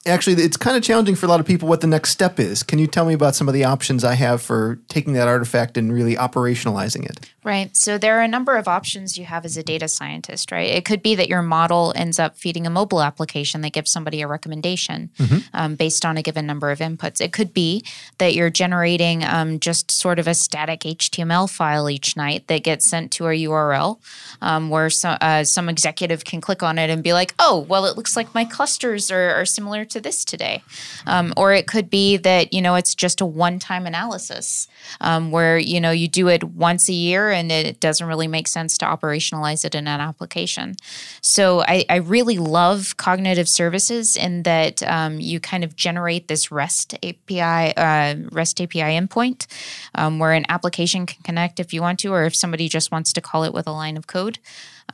actually 0.05 0.41
it's 0.43 0.57
kind 0.57 0.77
of 0.77 0.83
challenging 0.83 1.15
for 1.15 1.25
a 1.25 1.29
lot 1.29 1.39
of 1.39 1.45
people 1.45 1.67
what 1.67 1.81
the 1.81 1.87
next 1.87 2.11
step 2.11 2.39
is. 2.39 2.63
Can 2.63 2.79
you 2.79 2.87
tell 2.87 3.05
me 3.05 3.13
about 3.13 3.35
some 3.35 3.47
of 3.47 3.53
the 3.53 3.63
options 3.63 4.03
i 4.03 4.13
have 4.15 4.41
for 4.41 4.79
taking 4.87 5.13
that 5.13 5.27
artifact 5.27 5.77
and 5.77 5.91
really 5.91 6.15
operationalizing 6.15 7.09
it? 7.09 7.29
Right. 7.43 7.75
So 7.75 7.97
there 7.97 8.17
are 8.17 8.21
a 8.21 8.27
number 8.27 8.55
of 8.55 8.67
options 8.67 9.17
you 9.17 9.25
have 9.25 9.43
as 9.45 9.57
a 9.57 9.63
data 9.63 9.87
scientist 9.87 10.51
right? 10.51 10.69
It 10.69 10.85
could 10.85 11.01
be 11.01 11.15
that 11.15 11.27
your 11.27 11.41
model 11.41 11.93
ends 11.95 12.19
up 12.19 12.37
feeding 12.37 12.65
a 12.65 12.69
mobile 12.69 13.01
application 13.01 13.61
that 13.61 13.73
gives 13.73 13.91
somebody 13.91 14.21
a 14.21 14.27
recommendation 14.27 15.09
mm-hmm. 15.17 15.39
um, 15.53 15.75
based 15.75 16.05
on 16.05 16.17
a 16.17 16.21
given 16.21 16.45
number 16.45 16.71
of 16.71 16.79
inputs. 16.79 17.21
It 17.21 17.33
could 17.33 17.53
be 17.53 17.83
that 18.17 18.33
you're 18.33 18.49
generating 18.49 19.23
um, 19.23 19.59
just 19.59 19.91
sort 19.91 20.19
of 20.19 20.27
a 20.27 20.33
static 20.33 20.81
html 20.81 21.49
file 21.49 21.89
each 21.89 22.15
night 22.15 22.47
that 22.47 22.63
gets 22.63 22.89
sent 22.89 23.11
to 23.11 23.27
a 23.27 23.37
url 23.45 23.99
um, 24.41 24.69
where 24.69 24.89
so, 24.89 25.09
uh, 25.09 25.43
some 25.43 25.69
executive 25.69 26.23
can 26.23 26.41
click 26.41 26.61
on 26.63 26.77
it 26.77 26.89
and 26.89 27.03
be 27.03 27.13
like 27.13 27.33
oh 27.39 27.65
well 27.67 27.85
it 27.85 27.95
looks 27.95 28.15
like 28.15 28.33
my 28.33 28.45
clusters 28.45 29.11
are, 29.11 29.31
are 29.31 29.45
similar 29.45 29.85
to 29.93 30.01
this 30.01 30.25
today. 30.25 30.61
Um, 31.07 31.33
or 31.37 31.53
it 31.53 31.67
could 31.67 31.89
be 31.89 32.17
that, 32.17 32.53
you 32.53 32.61
know, 32.61 32.75
it's 32.75 32.93
just 32.93 33.21
a 33.21 33.25
one 33.25 33.59
time 33.59 33.85
analysis 33.85 34.67
um, 35.01 35.31
where, 35.31 35.57
you 35.57 35.79
know, 35.79 35.91
you 35.91 36.07
do 36.07 36.27
it 36.27 36.43
once 36.43 36.89
a 36.89 36.93
year 36.93 37.31
and 37.31 37.51
it 37.51 37.79
doesn't 37.79 38.07
really 38.07 38.27
make 38.27 38.47
sense 38.47 38.77
to 38.79 38.85
operationalize 38.85 39.65
it 39.65 39.75
in 39.75 39.87
an 39.87 40.01
application. 40.01 40.75
So 41.21 41.61
I, 41.61 41.85
I 41.89 41.97
really 41.97 42.37
love 42.37 42.97
cognitive 42.97 43.47
services 43.47 44.17
in 44.17 44.43
that 44.43 44.83
um, 44.83 45.19
you 45.19 45.39
kind 45.39 45.63
of 45.63 45.75
generate 45.75 46.27
this 46.27 46.51
REST 46.51 46.95
API, 46.95 47.75
uh, 47.77 48.15
REST 48.31 48.61
API 48.61 48.81
endpoint 48.81 49.47
um, 49.95 50.19
where 50.19 50.33
an 50.33 50.45
application 50.49 51.05
can 51.05 51.21
connect 51.23 51.59
if 51.59 51.73
you 51.73 51.81
want 51.81 51.99
to, 51.99 52.13
or 52.13 52.25
if 52.25 52.35
somebody 52.35 52.67
just 52.67 52.91
wants 52.91 53.13
to 53.13 53.21
call 53.21 53.43
it 53.43 53.53
with 53.53 53.67
a 53.67 53.71
line 53.71 53.97
of 53.97 54.07
code. 54.07 54.39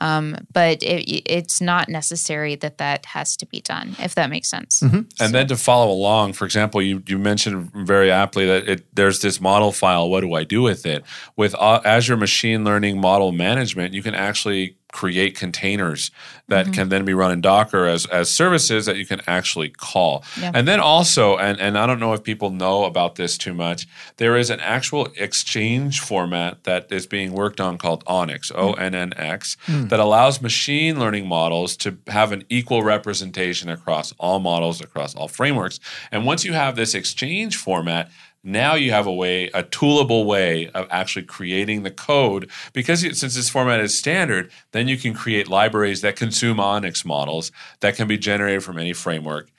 Um, 0.00 0.36
but 0.52 0.82
it, 0.82 1.30
it's 1.30 1.60
not 1.60 1.88
necessary 1.88 2.54
that 2.56 2.78
that 2.78 3.06
has 3.06 3.36
to 3.36 3.46
be 3.46 3.60
done, 3.60 3.96
if 3.98 4.14
that 4.14 4.30
makes 4.30 4.48
sense. 4.48 4.80
Mm-hmm. 4.80 5.00
And 5.20 5.34
then 5.34 5.46
to 5.48 5.56
follow 5.56 5.90
along, 5.90 6.32
for 6.34 6.44
example, 6.44 6.80
you, 6.80 7.02
you 7.06 7.18
mentioned 7.18 7.70
very 7.74 8.10
aptly 8.10 8.46
that 8.46 8.68
it, 8.68 8.94
there's 8.94 9.20
this 9.20 9.40
model 9.40 9.72
file. 9.72 10.08
What 10.08 10.20
do 10.22 10.32
I 10.34 10.44
do 10.44 10.62
with 10.62 10.86
it? 10.86 11.04
With 11.36 11.54
uh, 11.54 11.80
Azure 11.84 12.16
Machine 12.16 12.64
Learning 12.64 13.00
Model 13.00 13.32
Management, 13.32 13.94
you 13.94 14.02
can 14.02 14.14
actually 14.14 14.76
create 14.92 15.36
containers 15.36 16.10
that 16.48 16.66
mm-hmm. 16.66 16.74
can 16.74 16.88
then 16.88 17.04
be 17.04 17.14
run 17.14 17.30
in 17.30 17.40
Docker 17.40 17.86
as, 17.86 18.06
as 18.06 18.28
services 18.28 18.86
that 18.86 18.96
you 18.96 19.06
can 19.06 19.20
actually 19.26 19.68
call. 19.68 20.24
Yeah. 20.40 20.50
And 20.52 20.66
then 20.66 20.80
also, 20.80 21.36
and, 21.36 21.60
and 21.60 21.78
I 21.78 21.86
don't 21.86 22.00
know 22.00 22.12
if 22.12 22.24
people 22.24 22.50
know 22.50 22.84
about 22.84 23.14
this 23.14 23.38
too 23.38 23.54
much, 23.54 23.86
there 24.16 24.36
is 24.36 24.50
an 24.50 24.60
actual 24.60 25.08
exchange 25.16 26.00
format 26.00 26.64
that 26.64 26.90
is 26.90 27.06
being 27.06 27.32
worked 27.32 27.60
on 27.60 27.78
called 27.78 28.04
ONNX, 28.06 28.52
O 28.54 28.72
N 28.74 28.94
N 28.94 29.12
X, 29.16 29.56
mm. 29.66 29.88
that 29.88 30.00
allows 30.00 30.42
machine 30.42 30.98
learning 30.98 31.28
models 31.28 31.76
to 31.78 31.96
have 32.08 32.32
an 32.32 32.44
equal 32.48 32.82
representation 32.82 33.68
across 33.70 34.12
all 34.18 34.40
models, 34.40 34.80
across 34.80 35.14
all 35.14 35.28
frameworks. 35.28 35.78
And 36.10 36.26
once 36.26 36.44
you 36.44 36.52
have 36.52 36.74
this 36.76 36.94
exchange 36.94 37.56
format, 37.56 38.10
now 38.42 38.74
you 38.74 38.90
have 38.90 39.06
a 39.06 39.12
way, 39.12 39.48
a 39.52 39.62
toolable 39.62 40.24
way 40.24 40.68
of 40.68 40.86
actually 40.90 41.24
creating 41.24 41.82
the 41.82 41.90
code. 41.90 42.50
Because 42.72 43.00
since 43.00 43.34
this 43.34 43.50
format 43.50 43.80
is 43.80 43.96
standard, 43.96 44.50
then 44.72 44.88
you 44.88 44.96
can 44.96 45.14
create 45.14 45.48
libraries 45.48 46.00
that 46.00 46.16
consume 46.16 46.56
ONNX 46.56 47.04
models 47.04 47.52
that 47.80 47.96
can 47.96 48.08
be 48.08 48.16
generated 48.16 48.64
from 48.64 48.78
any 48.78 48.92
framework 48.92 49.50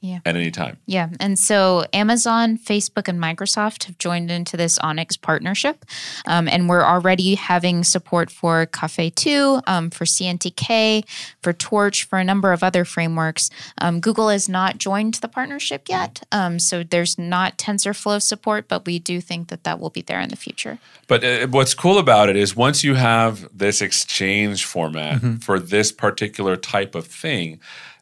Yeah. 0.00 0.20
at 0.24 0.34
any 0.34 0.50
time. 0.50 0.78
Yeah. 0.86 1.10
And 1.20 1.38
so 1.38 1.84
Amazon, 1.92 2.56
Facebook, 2.56 3.06
and 3.06 3.20
Microsoft 3.20 3.84
have 3.84 3.98
joined 3.98 4.30
into 4.30 4.56
this 4.56 4.78
ONNX 4.78 5.20
partnership. 5.20 5.84
Um, 6.26 6.48
and 6.48 6.68
we're 6.68 6.84
already 6.84 7.34
having 7.34 7.84
support 7.84 8.30
for 8.30 8.66
Caffe 8.66 9.14
2, 9.14 9.60
um, 9.66 9.90
for 9.90 10.04
CNTK, 10.06 11.04
for 11.42 11.52
Torch, 11.52 12.04
for 12.04 12.18
a 12.18 12.24
number 12.24 12.52
of 12.52 12.62
other 12.62 12.84
frameworks. 12.84 13.50
Um, 13.78 14.00
Google 14.00 14.30
has 14.30 14.48
not 14.48 14.78
joined 14.78 15.14
the 15.14 15.28
partnership 15.28 15.88
yet. 15.88 16.22
Um, 16.32 16.58
so 16.58 16.82
there's 16.82 17.18
not 17.18 17.58
TensorFlow 17.58 18.22
support, 18.22 18.68
but 18.68 18.86
we 18.86 18.98
do 18.98 19.20
think 19.20 19.48
that 19.48 19.64
that 19.64 19.78
will 19.80 19.90
be 19.90 20.02
there 20.02 20.20
in 20.20 20.30
the 20.30 20.36
future. 20.36 20.78
But 21.08 21.24
uh, 21.24 21.46
what's 21.48 21.74
cool 21.74 21.98
about 21.98 22.28
it 22.28 22.36
is 22.36 22.56
once 22.56 22.82
you 22.82 22.94
have 22.94 23.48
this 23.56 23.82
exchange 23.82 24.64
format 24.64 25.20
for 25.42 25.58
this 25.58 25.92
particular 25.92 26.56
type 26.56 26.94
of 26.94 27.06
thing, 27.06 27.60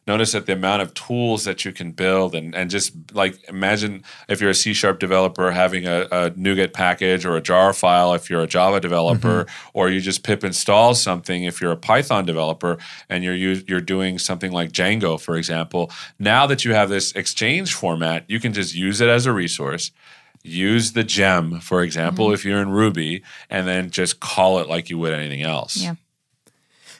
notice 0.09 0.31
that 0.31 0.47
the 0.47 0.53
amount 0.53 0.81
of 0.81 0.91
tools 0.95 1.43
that 1.43 1.63
you 1.63 1.71
can 1.71 1.91
build 1.91 2.33
and, 2.33 2.55
and 2.55 2.71
just 2.71 2.93
like 3.13 3.37
imagine 3.47 4.03
if 4.27 4.41
you're 4.41 4.49
a 4.49 4.55
C 4.55 4.73
sharp 4.73 4.99
developer 4.99 5.51
having 5.51 5.85
a, 5.85 6.01
a 6.11 6.31
NuGet 6.31 6.73
package 6.73 7.25
or 7.25 7.37
a 7.37 7.41
jar 7.41 7.73
file 7.73 8.15
if 8.15 8.27
you're 8.27 8.41
a 8.41 8.47
Java 8.47 8.79
developer, 8.79 9.43
mm-hmm. 9.43 9.69
or 9.77 9.89
you 9.89 10.01
just 10.01 10.23
pip 10.23 10.43
install 10.43 10.95
something 10.95 11.43
if 11.43 11.61
you're 11.61 11.71
a 11.71 11.77
Python 11.77 12.25
developer 12.25 12.79
and 13.07 13.23
you're 13.23 13.35
you're 13.35 13.81
doing 13.81 14.17
something 14.17 14.51
like 14.51 14.71
Django, 14.71 15.21
for 15.21 15.35
example. 15.37 15.91
Now 16.17 16.47
that 16.47 16.65
you 16.65 16.73
have 16.73 16.89
this 16.89 17.11
exchange 17.13 17.75
format, 17.75 18.25
you 18.27 18.39
can 18.39 18.51
just 18.51 18.73
use 18.73 19.01
it 19.01 19.09
as 19.09 19.27
a 19.27 19.31
resource 19.31 19.91
use 20.41 20.93
the 20.93 21.03
gem, 21.03 21.59
for 21.59 21.83
example, 21.83 22.27
mm-hmm. 22.27 22.33
if 22.33 22.45
you're 22.45 22.61
in 22.61 22.69
Ruby, 22.69 23.23
and 23.49 23.67
then 23.67 23.89
just 23.89 24.21
call 24.21 24.59
it 24.59 24.69
like 24.69 24.89
you 24.89 24.97
would 24.97 25.13
anything 25.13 25.43
else. 25.43 25.75
Yeah. 25.75 25.95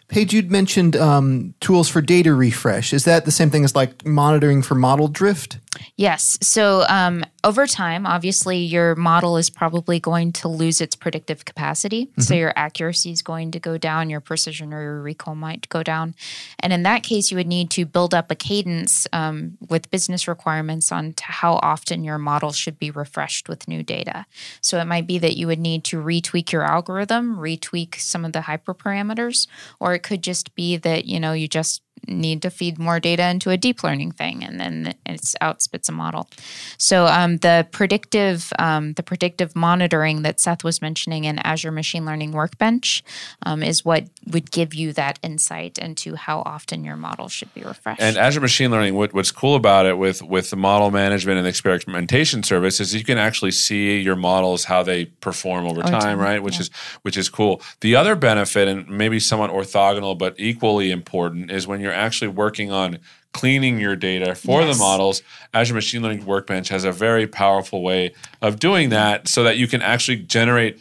Paige, 0.10 0.34
you'd 0.34 0.52
mentioned 0.52 0.96
um, 0.96 1.54
tools 1.60 1.88
for 1.88 2.02
data 2.02 2.34
refresh. 2.34 2.94
Is 2.94 3.06
that 3.06 3.26
the 3.26 3.32
same 3.32 3.52
thing 3.52 3.64
as 3.64 3.76
like 3.76 4.06
monitoring 4.06 4.64
for 4.64 4.74
model 4.74 5.08
drift? 5.08 5.60
Yes. 5.96 6.38
So 6.42 6.84
um, 6.90 7.24
over 7.44 7.68
time, 7.68 8.08
obviously, 8.08 8.58
your 8.58 8.96
model 8.96 9.38
is 9.38 9.52
probably 9.52 10.00
going 10.00 10.34
to 10.34 10.48
lose 10.48 10.82
its 10.82 10.96
predictive 10.96 11.46
capacity. 11.46 12.10
So 12.18 12.34
your 12.34 12.54
accuracy 12.56 13.12
is 13.12 13.22
going 13.22 13.52
to 13.52 13.60
go 13.60 13.78
down, 13.78 14.10
your 14.10 14.20
precision 14.20 14.74
or 14.74 14.82
your 14.82 15.02
recall 15.02 15.36
might 15.36 15.70
go 15.70 15.84
down. 15.84 16.16
And 16.60 16.74
in 16.74 16.84
that 16.84 17.04
case, 17.04 17.30
you 17.30 17.38
would 17.38 17.48
need 17.48 17.70
to 17.72 17.86
build 17.86 18.14
up 18.14 18.32
a 18.32 18.36
cadence 18.36 19.08
um, 19.14 19.58
with 19.70 19.92
business 19.92 20.28
requirements 20.28 20.92
on 20.92 21.14
to 21.14 21.24
how 21.26 21.60
often 21.62 22.04
your 22.04 22.18
model 22.18 22.52
should 22.52 22.80
be 22.80 22.90
refreshed 22.90 23.48
with 23.48 23.68
new 23.68 23.84
data. 23.84 24.26
So 24.62 24.80
it 24.80 24.86
might 24.86 25.06
be 25.06 25.20
that 25.20 25.38
you 25.38 25.46
would 25.48 25.60
need 25.60 25.84
to 25.86 26.02
retweak 26.02 26.52
your 26.52 26.64
algorithm, 26.64 27.38
retweak 27.38 27.96
some 27.96 28.26
of 28.26 28.34
the 28.34 28.40
hyperparameters, 28.40 29.48
or 29.80 29.99
it 30.00 30.04
could 30.04 30.24
just 30.24 30.56
be 30.56 30.78
that, 30.78 31.06
you 31.06 31.20
know, 31.20 31.34
you 31.34 31.48
just 31.48 31.82
need 32.08 32.42
to 32.42 32.50
feed 32.50 32.80
more 32.80 33.00
data 33.00 33.28
into 33.28 33.50
a 33.50 33.58
deep 33.58 33.84
learning 33.84 34.12
thing 34.12 34.44
and 34.44 34.60
then 34.60 34.94
it's 35.06 35.36
out 35.42 35.62
spits 35.62 35.90
a 35.90 35.92
model 35.92 36.30
so 36.78 37.06
um, 37.06 37.38
the 37.38 37.68
predictive 37.72 38.52
um, 38.60 38.94
the 38.94 39.04
predictive 39.04 39.56
monitoring 39.56 40.22
that 40.22 40.40
seth 40.40 40.64
was 40.64 40.82
mentioning 40.82 41.24
in 41.26 41.40
azure 41.40 41.72
machine 41.72 42.06
learning 42.06 42.32
workbench 42.32 43.04
um, 43.46 43.64
is 43.64 43.84
what 43.84 44.06
would 44.28 44.52
give 44.52 44.74
you 44.74 44.94
that 44.94 45.20
insight 45.24 45.78
into 45.78 46.16
how 46.16 46.42
often 46.46 46.84
your 46.84 46.96
model 46.96 47.28
should 47.28 47.54
be 47.54 47.62
refreshed 47.62 48.02
And 48.02 48.18
Azure 48.18 48.42
Machine 48.42 48.72
Learning, 48.72 48.96
what, 48.96 49.14
what's 49.14 49.32
cool 49.32 49.56
about 49.56 49.86
it 49.86 49.98
with 49.98 50.22
with 50.22 50.50
the 50.50 50.56
model 50.56 50.92
management 50.92 51.38
and 51.38 51.48
experimentation 51.48 52.44
service 52.44 52.80
is 52.80 52.94
you 52.94 53.04
can 53.04 53.18
actually 53.18 53.52
see 53.52 54.00
your 54.00 54.16
models 54.16 54.66
how 54.66 54.84
they 54.84 55.06
perform 55.06 55.66
over 55.66 55.82
time, 55.82 56.02
time, 56.02 56.20
right? 56.20 56.44
Which 56.44 56.60
is 56.60 56.70
which 57.02 57.18
is 57.18 57.30
cool. 57.30 57.62
The 57.82 57.96
other 57.96 58.16
benefit, 58.16 58.68
and 58.68 58.88
maybe 58.90 59.20
somewhat 59.20 59.52
orthogonal 59.52 60.18
but 60.18 60.36
equally 60.38 60.92
important, 60.92 61.52
is 61.52 61.68
when 61.68 61.80
you're 61.82 61.89
actually 61.94 62.30
working 62.30 62.72
on 62.72 63.00
cleaning 63.34 63.80
your 63.80 63.96
data 63.96 64.34
for 64.36 64.62
Yes. 64.62 64.76
the 64.78 64.84
models. 64.84 65.22
Azure 65.54 65.76
Machine 65.76 66.02
Learning 66.02 66.26
Workbench 66.26 66.70
has 66.70 66.84
a 66.84 66.92
very 66.92 67.28
powerful 67.28 67.84
way 67.84 68.14
of 68.42 68.60
doing 68.60 68.90
that, 68.90 69.28
so 69.28 69.44
that 69.44 69.58
you 69.58 69.68
can 69.68 69.82
actually 69.82 70.18
generate 70.18 70.80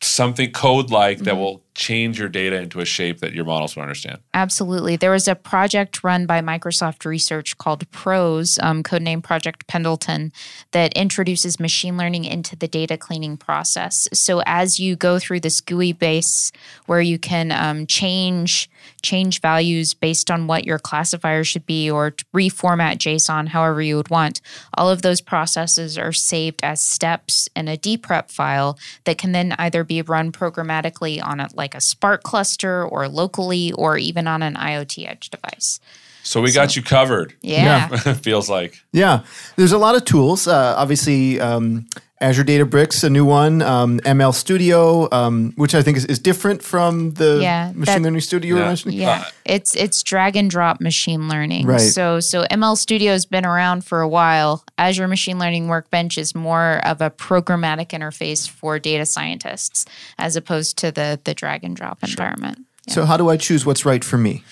something 0.00 0.52
code 0.52 0.90
like 0.90 1.18
that 1.18 1.30
mm-hmm. 1.32 1.40
will 1.40 1.62
change 1.78 2.18
your 2.18 2.28
data 2.28 2.56
into 2.56 2.80
a 2.80 2.84
shape 2.84 3.20
that 3.20 3.32
your 3.32 3.44
models 3.44 3.76
will 3.76 3.82
understand. 3.82 4.18
Absolutely. 4.34 4.96
There 4.96 5.12
was 5.12 5.28
a 5.28 5.36
project 5.36 6.02
run 6.02 6.26
by 6.26 6.40
Microsoft 6.40 7.04
Research 7.04 7.56
called 7.56 7.88
PROSE, 7.92 8.58
um, 8.58 8.82
codenamed 8.82 9.22
Project 9.22 9.68
Pendleton, 9.68 10.32
that 10.72 10.92
introduces 10.94 11.60
machine 11.60 11.96
learning 11.96 12.24
into 12.24 12.56
the 12.56 12.66
data 12.66 12.96
cleaning 12.96 13.36
process. 13.36 14.08
So 14.12 14.42
as 14.44 14.80
you 14.80 14.96
go 14.96 15.20
through 15.20 15.40
this 15.40 15.60
GUI 15.60 15.92
base 15.92 16.50
where 16.86 17.00
you 17.00 17.18
can 17.18 17.52
um, 17.52 17.86
change 17.86 18.68
change 19.02 19.40
values 19.40 19.94
based 19.94 20.30
on 20.30 20.46
what 20.46 20.64
your 20.64 20.78
classifier 20.78 21.44
should 21.44 21.66
be 21.66 21.90
or 21.90 22.12
reformat 22.34 22.96
JSON 22.96 23.48
however 23.48 23.80
you 23.82 23.96
would 23.96 24.10
want, 24.10 24.40
all 24.74 24.90
of 24.90 25.02
those 25.02 25.20
processes 25.20 25.96
are 25.96 26.12
saved 26.12 26.60
as 26.62 26.80
steps 26.80 27.48
in 27.54 27.68
a 27.68 27.76
dprep 27.76 28.30
file 28.30 28.78
that 29.04 29.18
can 29.18 29.32
then 29.32 29.54
either 29.58 29.84
be 29.84 30.02
run 30.02 30.32
programmatically 30.32 31.22
on 31.22 31.38
it 31.38 31.54
like 31.54 31.67
a 31.74 31.80
Spark 31.80 32.22
cluster 32.22 32.84
or 32.84 33.08
locally 33.08 33.72
or 33.72 33.98
even 33.98 34.26
on 34.26 34.42
an 34.42 34.54
IoT 34.54 35.08
edge 35.08 35.30
device. 35.30 35.80
So 36.22 36.42
we 36.42 36.52
got 36.52 36.76
you 36.76 36.82
covered. 36.82 37.34
Yeah. 37.40 37.88
feels 38.14 38.50
like. 38.50 38.82
Yeah, 38.92 39.24
there's 39.56 39.72
a 39.72 39.78
lot 39.78 39.94
of 39.94 40.04
tools. 40.04 40.46
Uh, 40.46 40.74
obviously, 40.76 41.40
um, 41.40 41.86
Azure 42.20 42.42
Databricks, 42.42 43.04
a 43.04 43.10
new 43.10 43.24
one, 43.24 43.62
um, 43.62 44.00
ML 44.00 44.34
Studio, 44.34 45.08
um, 45.12 45.52
which 45.54 45.72
I 45.74 45.82
think 45.82 45.96
is, 45.96 46.04
is 46.06 46.18
different 46.18 46.62
from 46.62 47.12
the 47.14 47.38
Yeah, 47.40 47.70
machine 47.74 47.84
that- 47.84 48.02
learning 48.02 48.20
studio 48.22 48.48
you 48.48 48.54
were 48.56 48.60
Yeah. 48.62 48.66
mentioning. 48.66 48.98
Yeah, 48.98 49.24
it's 49.44 49.76
it's 49.76 50.02
drag 50.02 50.34
and 50.34 50.50
drop 50.50 50.80
machine 50.80 51.28
learning. 51.28 51.66
Right. 51.66 51.80
So 51.80 52.18
so 52.18 52.44
ML 52.50 52.74
Studio 52.76 53.12
has 53.12 53.24
been 53.24 53.46
around 53.46 53.84
for 53.84 54.00
a 54.00 54.08
while. 54.08 54.64
Azure 54.78 55.06
Machine 55.06 55.38
Learning 55.38 55.68
Workbench 55.68 56.18
is 56.18 56.34
more 56.34 56.80
of 56.84 57.00
a 57.00 57.10
programmatic 57.10 57.90
interface 57.90 58.48
for 58.48 58.78
data 58.80 59.06
scientists 59.06 59.84
as 60.18 60.34
opposed 60.34 60.76
to 60.78 60.90
the 60.90 61.20
the 61.22 61.34
drag 61.34 61.62
and 61.62 61.76
drop 61.76 61.98
environment. 62.02 62.58
So, 62.88 63.04
how 63.04 63.16
do 63.16 63.28
I 63.28 63.36
choose 63.36 63.64
what's 63.66 63.84
right 63.84 64.02
for 64.02 64.16
me? 64.18 64.42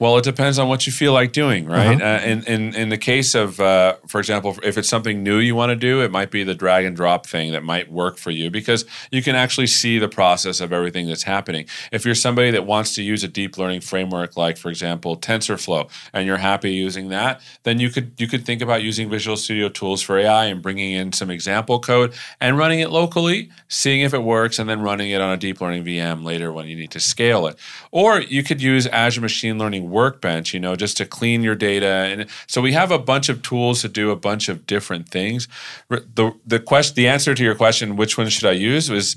Well, 0.00 0.16
it 0.16 0.24
depends 0.24 0.58
on 0.58 0.66
what 0.66 0.86
you 0.86 0.94
feel 0.94 1.12
like 1.12 1.32
doing, 1.32 1.66
right? 1.66 2.00
Uh, 2.00 2.24
in, 2.24 2.42
in 2.44 2.74
in 2.74 2.88
the 2.88 2.96
case 2.96 3.34
of, 3.34 3.60
uh, 3.60 3.96
for 4.06 4.18
example, 4.18 4.56
if 4.62 4.78
it's 4.78 4.88
something 4.88 5.22
new 5.22 5.36
you 5.36 5.54
want 5.54 5.70
to 5.70 5.76
do, 5.76 6.00
it 6.00 6.10
might 6.10 6.30
be 6.30 6.42
the 6.42 6.54
drag 6.54 6.86
and 6.86 6.96
drop 6.96 7.26
thing 7.26 7.52
that 7.52 7.62
might 7.62 7.92
work 7.92 8.16
for 8.16 8.30
you 8.30 8.50
because 8.50 8.86
you 9.10 9.22
can 9.22 9.36
actually 9.36 9.66
see 9.66 9.98
the 9.98 10.08
process 10.08 10.62
of 10.62 10.72
everything 10.72 11.06
that's 11.06 11.24
happening. 11.24 11.66
If 11.92 12.06
you're 12.06 12.14
somebody 12.14 12.50
that 12.50 12.64
wants 12.64 12.94
to 12.94 13.02
use 13.02 13.22
a 13.24 13.28
deep 13.28 13.58
learning 13.58 13.82
framework, 13.82 14.38
like 14.38 14.56
for 14.56 14.70
example 14.70 15.18
TensorFlow, 15.18 15.90
and 16.14 16.26
you're 16.26 16.38
happy 16.38 16.72
using 16.72 17.10
that, 17.10 17.42
then 17.64 17.78
you 17.78 17.90
could 17.90 18.12
you 18.16 18.26
could 18.26 18.46
think 18.46 18.62
about 18.62 18.82
using 18.82 19.10
Visual 19.10 19.36
Studio 19.36 19.68
Tools 19.68 20.00
for 20.00 20.16
AI 20.16 20.46
and 20.46 20.62
bringing 20.62 20.92
in 20.92 21.12
some 21.12 21.30
example 21.30 21.78
code 21.78 22.14
and 22.40 22.56
running 22.56 22.80
it 22.80 22.88
locally, 22.88 23.50
seeing 23.68 24.00
if 24.00 24.14
it 24.14 24.22
works, 24.22 24.58
and 24.58 24.66
then 24.66 24.80
running 24.80 25.10
it 25.10 25.20
on 25.20 25.30
a 25.30 25.36
deep 25.36 25.60
learning 25.60 25.84
VM 25.84 26.24
later 26.24 26.50
when 26.54 26.68
you 26.68 26.76
need 26.76 26.90
to 26.92 27.00
scale 27.00 27.46
it. 27.46 27.58
Or 27.90 28.18
you 28.18 28.42
could 28.42 28.62
use 28.62 28.86
Azure 28.86 29.20
Machine 29.20 29.58
Learning 29.58 29.89
Workbench, 29.90 30.54
you 30.54 30.60
know, 30.60 30.76
just 30.76 30.96
to 30.98 31.06
clean 31.06 31.42
your 31.42 31.54
data. 31.54 31.86
And 31.86 32.26
so 32.46 32.60
we 32.60 32.72
have 32.72 32.90
a 32.90 32.98
bunch 32.98 33.28
of 33.28 33.42
tools 33.42 33.82
to 33.82 33.88
do 33.88 34.10
a 34.10 34.16
bunch 34.16 34.48
of 34.48 34.66
different 34.66 35.08
things. 35.08 35.48
The 35.88 36.34
the 36.46 36.60
question, 36.60 36.94
the 36.94 37.08
answer 37.08 37.34
to 37.34 37.42
your 37.42 37.54
question, 37.54 37.96
which 37.96 38.16
one 38.16 38.28
should 38.28 38.48
I 38.48 38.52
use, 38.52 38.90
was 38.90 39.16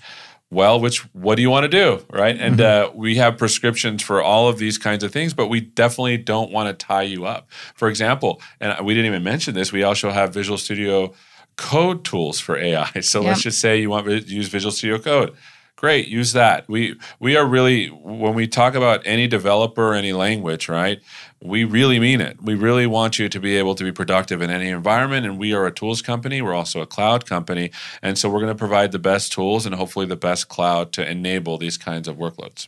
well, 0.54 0.80
which 0.80 1.00
what 1.14 1.36
do 1.36 1.42
you 1.42 1.50
want 1.50 1.64
to 1.64 1.68
do, 1.68 2.06
right? 2.12 2.38
And 2.40 2.62
uh, 2.62 2.92
we 2.94 3.16
have 3.18 3.38
prescriptions 3.38 4.04
for 4.04 4.22
all 4.22 4.48
of 4.48 4.60
these 4.60 4.78
kinds 4.78 5.04
of 5.04 5.12
things, 5.12 5.34
but 5.34 5.48
we 5.48 5.60
definitely 5.60 6.18
don't 6.18 6.52
want 6.52 6.68
to 6.68 6.86
tie 6.86 7.04
you 7.04 7.26
up. 7.26 7.50
For 7.74 7.88
example, 7.90 8.42
and 8.60 8.86
we 8.86 8.94
didn't 8.94 9.08
even 9.08 9.24
mention 9.24 9.56
this, 9.56 9.72
we 9.72 9.84
also 9.84 10.12
have 10.12 10.34
Visual 10.34 10.58
Studio 10.58 11.14
Code 11.56 12.04
tools 12.04 12.40
for 12.40 12.58
AI. 12.58 12.90
So 13.02 13.22
let's 13.22 13.42
just 13.42 13.60
say 13.60 13.80
you 13.80 13.90
want 13.90 14.06
to 14.06 14.20
use 14.20 14.48
Visual 14.48 14.72
Studio 14.72 15.00
Code. 15.00 15.36
Great, 15.76 16.08
use 16.08 16.32
that. 16.34 16.68
We 16.70 16.96
we 17.20 17.36
are 17.36 17.46
really 17.46 17.88
when 17.88 18.36
we 18.36 18.48
talk 18.48 18.74
about 18.74 19.02
any 19.06 19.28
developer 19.28 19.94
any 19.94 20.14
language, 20.14 20.70
right? 20.70 21.02
We 21.42 21.66
really 21.66 22.00
mean 22.00 22.22
it. 22.22 22.42
We 22.42 22.56
really 22.56 22.88
want 22.88 23.20
you 23.20 23.28
to 23.28 23.40
be 23.40 23.58
able 23.58 23.76
to 23.76 23.84
be 23.84 23.92
productive 23.92 24.42
in 24.42 24.50
any 24.50 24.70
environment. 24.70 25.26
And 25.26 25.38
we 25.38 25.54
are 25.54 25.66
a 25.66 25.72
tools 25.72 26.02
company. 26.02 26.42
We're 26.42 26.54
also 26.54 26.80
a 26.80 26.88
cloud 26.88 27.26
company, 27.26 27.72
and 28.02 28.18
so 28.18 28.30
we're 28.30 28.40
going 28.40 28.54
to 28.54 28.58
provide 28.58 28.92
the 28.94 29.00
best 29.00 29.34
tools 29.34 29.66
and 29.66 29.76
hopefully 29.76 30.06
the 30.06 30.16
best 30.16 30.48
cloud 30.48 30.94
to 30.94 31.10
enable 31.10 31.58
these 31.58 31.78
kinds 31.78 32.08
of 32.08 32.16
workloads. 32.16 32.68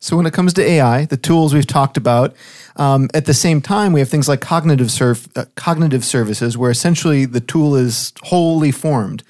So 0.00 0.16
when 0.16 0.26
it 0.26 0.32
comes 0.32 0.54
to 0.54 0.62
AI, 0.62 1.06
the 1.06 1.16
tools 1.16 1.52
we've 1.52 1.66
talked 1.66 1.96
about, 1.96 2.34
um, 2.76 3.08
at 3.14 3.24
the 3.24 3.34
same 3.34 3.60
time, 3.60 3.92
we 3.92 3.98
have 4.00 4.08
things 4.08 4.28
like 4.28 4.40
cognitive 4.40 4.90
serv- 4.92 5.28
uh, 5.34 5.46
cognitive 5.56 6.04
services, 6.04 6.56
where 6.56 6.70
essentially 6.70 7.24
the 7.24 7.40
tool 7.40 7.74
is 7.74 8.12
wholly 8.22 8.70
formed. 8.70 9.24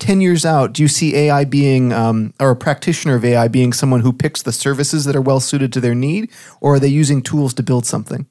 Ten 0.00 0.20
years 0.20 0.44
out, 0.44 0.72
do 0.72 0.82
you 0.82 0.88
see 0.88 1.14
AI 1.14 1.44
being, 1.44 1.92
um, 1.92 2.34
or 2.40 2.50
a 2.50 2.56
practitioner 2.56 3.14
of 3.14 3.24
AI 3.24 3.46
being 3.46 3.72
someone 3.72 4.00
who 4.00 4.12
picks 4.12 4.42
the 4.42 4.52
services 4.52 5.04
that 5.04 5.14
are 5.14 5.20
well 5.20 5.40
suited 5.40 5.72
to 5.74 5.80
their 5.80 5.94
need, 5.94 6.30
or 6.60 6.74
are 6.74 6.80
they 6.80 6.88
using 6.88 7.22
tools 7.22 7.54
to 7.54 7.62
build 7.62 7.86
something? 7.86 8.26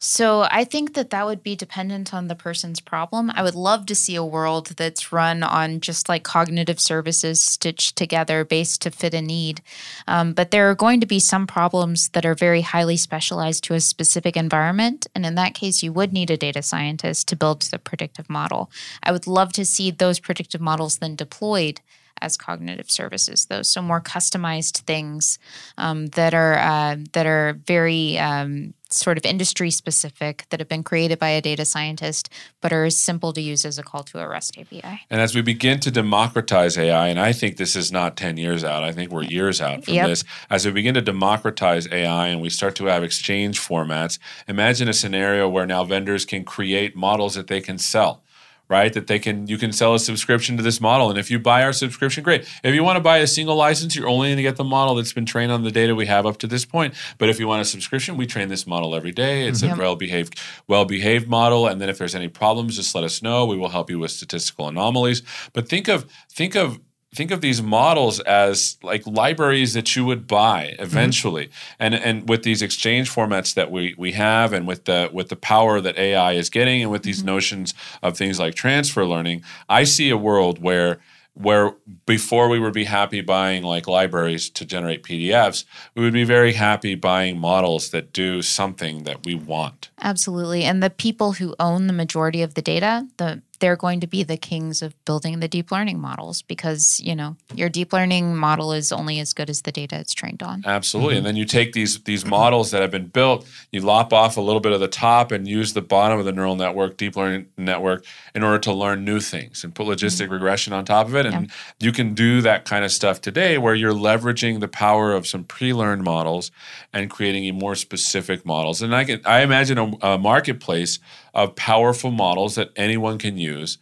So 0.00 0.46
I 0.48 0.62
think 0.62 0.94
that 0.94 1.10
that 1.10 1.26
would 1.26 1.42
be 1.42 1.56
dependent 1.56 2.14
on 2.14 2.28
the 2.28 2.36
person's 2.36 2.78
problem. 2.78 3.32
I 3.34 3.42
would 3.42 3.56
love 3.56 3.84
to 3.86 3.96
see 3.96 4.14
a 4.14 4.24
world 4.24 4.68
that's 4.76 5.12
run 5.12 5.42
on 5.42 5.80
just 5.80 6.08
like 6.08 6.22
cognitive 6.22 6.78
services 6.78 7.42
stitched 7.42 7.96
together 7.96 8.44
based 8.44 8.80
to 8.82 8.92
fit 8.92 9.12
a 9.12 9.20
need. 9.20 9.60
Um, 10.06 10.34
but 10.34 10.52
there 10.52 10.70
are 10.70 10.76
going 10.76 11.00
to 11.00 11.06
be 11.06 11.18
some 11.18 11.48
problems 11.48 12.10
that 12.10 12.24
are 12.24 12.36
very 12.36 12.60
highly 12.60 12.96
specialized 12.96 13.64
to 13.64 13.74
a 13.74 13.80
specific 13.80 14.36
environment. 14.36 15.08
And 15.16 15.26
in 15.26 15.34
that 15.34 15.54
case, 15.54 15.82
you 15.82 15.92
would 15.92 16.12
need 16.12 16.30
a 16.30 16.36
data 16.36 16.62
scientist 16.62 17.26
to 17.28 17.36
build 17.36 17.62
the 17.62 17.78
predictive 17.80 18.30
model. 18.30 18.70
I 19.02 19.10
would 19.10 19.26
love 19.26 19.52
to 19.54 19.64
see 19.64 19.90
those 19.90 20.20
predictive 20.20 20.60
models 20.60 20.98
then 20.98 21.16
deployed 21.16 21.80
as 22.20 22.36
cognitive 22.36 22.90
services, 22.90 23.46
though. 23.46 23.62
So 23.62 23.82
more 23.82 24.00
customized 24.00 24.78
things 24.80 25.38
um, 25.76 26.06
that 26.08 26.34
are 26.34 26.58
uh, 26.58 26.96
that 27.12 27.26
are 27.26 27.58
very 27.66 28.18
um, 28.18 28.74
sort 28.90 29.18
of 29.18 29.24
industry 29.26 29.70
specific 29.70 30.46
that 30.50 30.60
have 30.60 30.68
been 30.68 30.82
created 30.82 31.18
by 31.18 31.28
a 31.30 31.40
data 31.40 31.64
scientist, 31.64 32.30
but 32.60 32.72
are 32.72 32.84
as 32.84 32.96
simple 32.98 33.32
to 33.32 33.40
use 33.40 33.64
as 33.64 33.78
a 33.78 33.82
call 33.82 34.02
to 34.04 34.18
a 34.18 34.28
REST 34.28 34.58
API. 34.58 35.00
And 35.10 35.20
as 35.20 35.34
we 35.34 35.42
begin 35.42 35.80
to 35.80 35.90
democratize 35.90 36.78
AI, 36.78 37.08
and 37.08 37.20
I 37.20 37.32
think 37.32 37.56
this 37.56 37.76
is 37.76 37.92
not 37.92 38.16
10 38.16 38.36
years 38.36 38.64
out, 38.64 38.82
I 38.84 38.92
think 38.92 39.10
we're 39.10 39.22
years 39.24 39.60
out 39.60 39.84
from 39.84 39.94
Yep. 39.94 40.06
this. 40.08 40.24
As 40.50 40.64
we 40.64 40.72
begin 40.72 40.94
to 40.94 41.02
democratize 41.02 41.86
AI 41.92 42.28
and 42.28 42.40
we 42.40 42.50
start 42.50 42.74
to 42.76 42.86
have 42.86 43.02
exchange 43.02 43.60
formats, 43.60 44.18
imagine 44.46 44.88
a 44.88 44.92
scenario 44.94 45.48
where 45.48 45.66
now 45.66 45.84
vendors 45.84 46.24
can 46.24 46.44
create 46.44 46.96
models 46.96 47.34
that 47.34 47.46
they 47.48 47.60
can 47.60 47.78
sell. 47.78 48.22
Right, 48.70 48.92
that 48.92 49.06
they 49.06 49.18
can 49.18 49.46
you 49.46 49.56
can 49.56 49.72
sell 49.72 49.94
a 49.94 49.98
subscription 49.98 50.58
to 50.58 50.62
this 50.62 50.78
model, 50.78 51.08
and 51.08 51.18
if 51.18 51.30
you 51.30 51.38
buy 51.38 51.62
our 51.62 51.72
subscription, 51.72 52.22
great. 52.22 52.46
If 52.62 52.74
you 52.74 52.84
want 52.84 52.96
to 52.96 53.00
buy 53.00 53.16
a 53.16 53.26
single 53.26 53.56
license, 53.56 53.96
you're 53.96 54.08
only 54.08 54.28
going 54.28 54.36
to 54.36 54.42
get 54.42 54.56
the 54.56 54.64
model 54.64 54.96
that's 54.96 55.14
been 55.14 55.24
trained 55.24 55.50
on 55.50 55.62
the 55.62 55.70
data 55.70 55.94
we 55.94 56.04
have 56.04 56.26
up 56.26 56.36
to 56.38 56.46
this 56.46 56.66
point. 56.66 56.92
But 57.16 57.30
if 57.30 57.40
you 57.40 57.48
want 57.48 57.62
a 57.62 57.64
subscription, 57.64 58.18
we 58.18 58.26
train 58.26 58.48
this 58.48 58.66
model 58.66 58.94
every 58.94 59.12
day. 59.12 59.48
It's 59.48 59.62
a 59.62 59.74
well 59.74 59.96
behaved, 59.96 60.38
well 60.66 60.84
behaved 60.84 61.28
model, 61.28 61.66
and 61.66 61.80
then 61.80 61.88
if 61.88 61.96
there's 61.96 62.14
any 62.14 62.28
problems, 62.28 62.76
just 62.76 62.94
let 62.94 63.04
us 63.04 63.22
know. 63.22 63.46
We 63.46 63.56
will 63.56 63.70
help 63.70 63.88
you 63.88 63.98
with 63.98 64.10
statistical 64.10 64.68
anomalies. 64.68 65.22
But 65.54 65.66
think 65.66 65.88
of 65.88 66.04
think 66.30 66.54
of 66.54 66.78
think 67.14 67.30
of 67.30 67.40
these 67.40 67.62
models 67.62 68.20
as 68.20 68.76
like 68.82 69.06
libraries 69.06 69.74
that 69.74 69.96
you 69.96 70.04
would 70.04 70.26
buy 70.26 70.72
mm-hmm. 70.72 70.82
eventually. 70.82 71.50
And 71.78 71.94
and 71.94 72.28
with 72.28 72.42
these 72.42 72.62
exchange 72.62 73.10
formats 73.10 73.54
that 73.54 73.70
we 73.70 73.94
we 73.96 74.12
have 74.12 74.52
and 74.52 74.66
with 74.66 74.84
the 74.84 75.10
with 75.12 75.28
the 75.28 75.36
power 75.36 75.80
that 75.80 75.96
AI 75.98 76.32
is 76.32 76.50
getting 76.50 76.82
and 76.82 76.90
with 76.90 77.02
these 77.02 77.18
mm-hmm. 77.18 77.26
notions 77.26 77.74
of 78.02 78.16
things 78.16 78.38
like 78.38 78.54
transfer 78.54 79.04
learning 79.04 79.42
I 79.68 79.84
see 79.84 80.10
a 80.10 80.16
world 80.16 80.62
where 80.62 80.98
where 81.34 81.76
before 82.04 82.48
we 82.48 82.58
would 82.58 82.74
be 82.74 82.84
happy 82.84 83.20
buying 83.20 83.62
like 83.62 83.86
libraries 83.86 84.50
to 84.50 84.64
generate 84.64 85.04
PDFs 85.04 85.64
we 85.94 86.02
would 86.02 86.12
be 86.12 86.24
very 86.24 86.52
happy 86.52 86.96
buying 86.96 87.38
models 87.38 87.90
that 87.90 88.12
do 88.12 88.42
something 88.42 89.04
that 89.04 89.24
we 89.24 89.34
want. 89.34 89.90
Absolutely. 90.00 90.64
And 90.64 90.82
the 90.82 90.90
people 90.90 91.32
who 91.34 91.54
own 91.60 91.86
the 91.86 91.92
majority 91.92 92.42
of 92.42 92.54
the 92.54 92.62
data, 92.62 93.06
the 93.18 93.42
they're 93.60 93.76
going 93.76 94.00
to 94.00 94.06
be 94.06 94.22
the 94.22 94.36
kings 94.36 94.82
of 94.82 94.94
building 95.04 95.40
the 95.40 95.48
deep 95.48 95.70
learning 95.70 95.98
models 95.98 96.42
because, 96.42 97.00
you 97.00 97.14
know, 97.14 97.36
your 97.54 97.68
deep 97.68 97.92
learning 97.92 98.36
model 98.36 98.72
is 98.72 98.92
only 98.92 99.18
as 99.20 99.32
good 99.32 99.50
as 99.50 99.62
the 99.62 99.72
data 99.72 99.98
it's 99.98 100.14
trained 100.14 100.42
on. 100.42 100.62
Absolutely. 100.64 101.14
Mm-hmm. 101.14 101.18
And 101.18 101.26
then 101.26 101.36
you 101.36 101.44
take 101.44 101.72
these 101.72 101.98
these 102.04 102.24
models 102.24 102.70
that 102.70 102.82
have 102.82 102.90
been 102.90 103.06
built, 103.06 103.46
you 103.72 103.80
lop 103.80 104.12
off 104.12 104.36
a 104.36 104.40
little 104.40 104.60
bit 104.60 104.72
of 104.72 104.80
the 104.80 104.88
top 104.88 105.32
and 105.32 105.48
use 105.48 105.72
the 105.72 105.82
bottom 105.82 106.18
of 106.18 106.24
the 106.24 106.32
neural 106.32 106.56
network, 106.56 106.96
deep 106.96 107.16
learning 107.16 107.48
network, 107.56 108.04
in 108.34 108.42
order 108.42 108.58
to 108.58 108.72
learn 108.72 109.04
new 109.04 109.20
things 109.20 109.64
and 109.64 109.74
put 109.74 109.86
mm-hmm. 109.86 109.92
logistic 109.92 110.30
regression 110.30 110.72
on 110.72 110.84
top 110.84 111.06
of 111.06 111.16
it. 111.16 111.26
And 111.26 111.50
you 111.80 111.92
can 111.92 112.14
do 112.14 112.40
that 112.42 112.64
kind 112.64 112.84
of 112.84 112.92
stuff 112.92 113.20
today 113.20 113.58
where 113.58 113.74
you're 113.74 113.92
leveraging 113.92 114.60
the 114.60 114.68
power 114.68 115.12
of 115.12 115.26
some 115.26 115.44
pre-learned 115.44 116.02
models 116.04 116.50
and 116.92 117.10
creating 117.10 117.58
more 117.58 117.74
specific 117.74 118.44
models. 118.44 118.82
And 118.82 118.94
I 118.94 119.04
can 119.04 119.20
I 119.24 119.40
imagine 119.40 119.78
a, 119.78 119.92
a 120.02 120.18
marketplace 120.18 120.98
of 121.34 121.56
powerful 121.56 122.10
models 122.10 122.54
that 122.54 122.70
anyone 122.76 123.18
can 123.18 123.36
use 123.38 123.78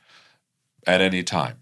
at 0.86 1.00
any 1.00 1.22
time. 1.22 1.58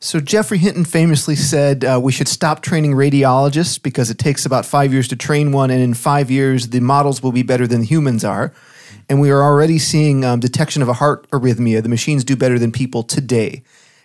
So 0.00 0.20
Geoffrey 0.20 0.58
Hinton 0.58 0.84
famously 0.84 1.34
said 1.34 1.82
uh, 1.82 1.98
we 2.02 2.12
should 2.12 2.28
stop 2.28 2.60
training 2.60 2.92
radiologists 2.92 3.82
because 3.82 4.10
it 4.10 4.18
takes 4.18 4.44
about 4.44 4.66
five 4.66 4.92
years 4.92 5.08
to 5.08 5.16
train 5.16 5.50
one, 5.50 5.70
and 5.70 5.80
in 5.80 5.94
five 5.94 6.30
years 6.30 6.68
the 6.68 6.80
models 6.80 7.22
will 7.22 7.32
be 7.32 7.42
better 7.42 7.66
than 7.66 7.82
humans 7.82 8.22
are. 8.22 8.52
And 9.08 9.18
we 9.18 9.30
are 9.30 9.42
already 9.42 9.78
seeing 9.78 10.22
um, 10.22 10.40
detection 10.40 10.82
of 10.82 10.88
a 10.88 10.94
heart 10.94 11.26
arrhythmia. 11.30 11.82
The 11.82 11.88
machines 11.88 12.22
do 12.22 12.36
better 12.36 12.58
than 12.58 12.70
people 12.70 13.02
today. 13.02 13.62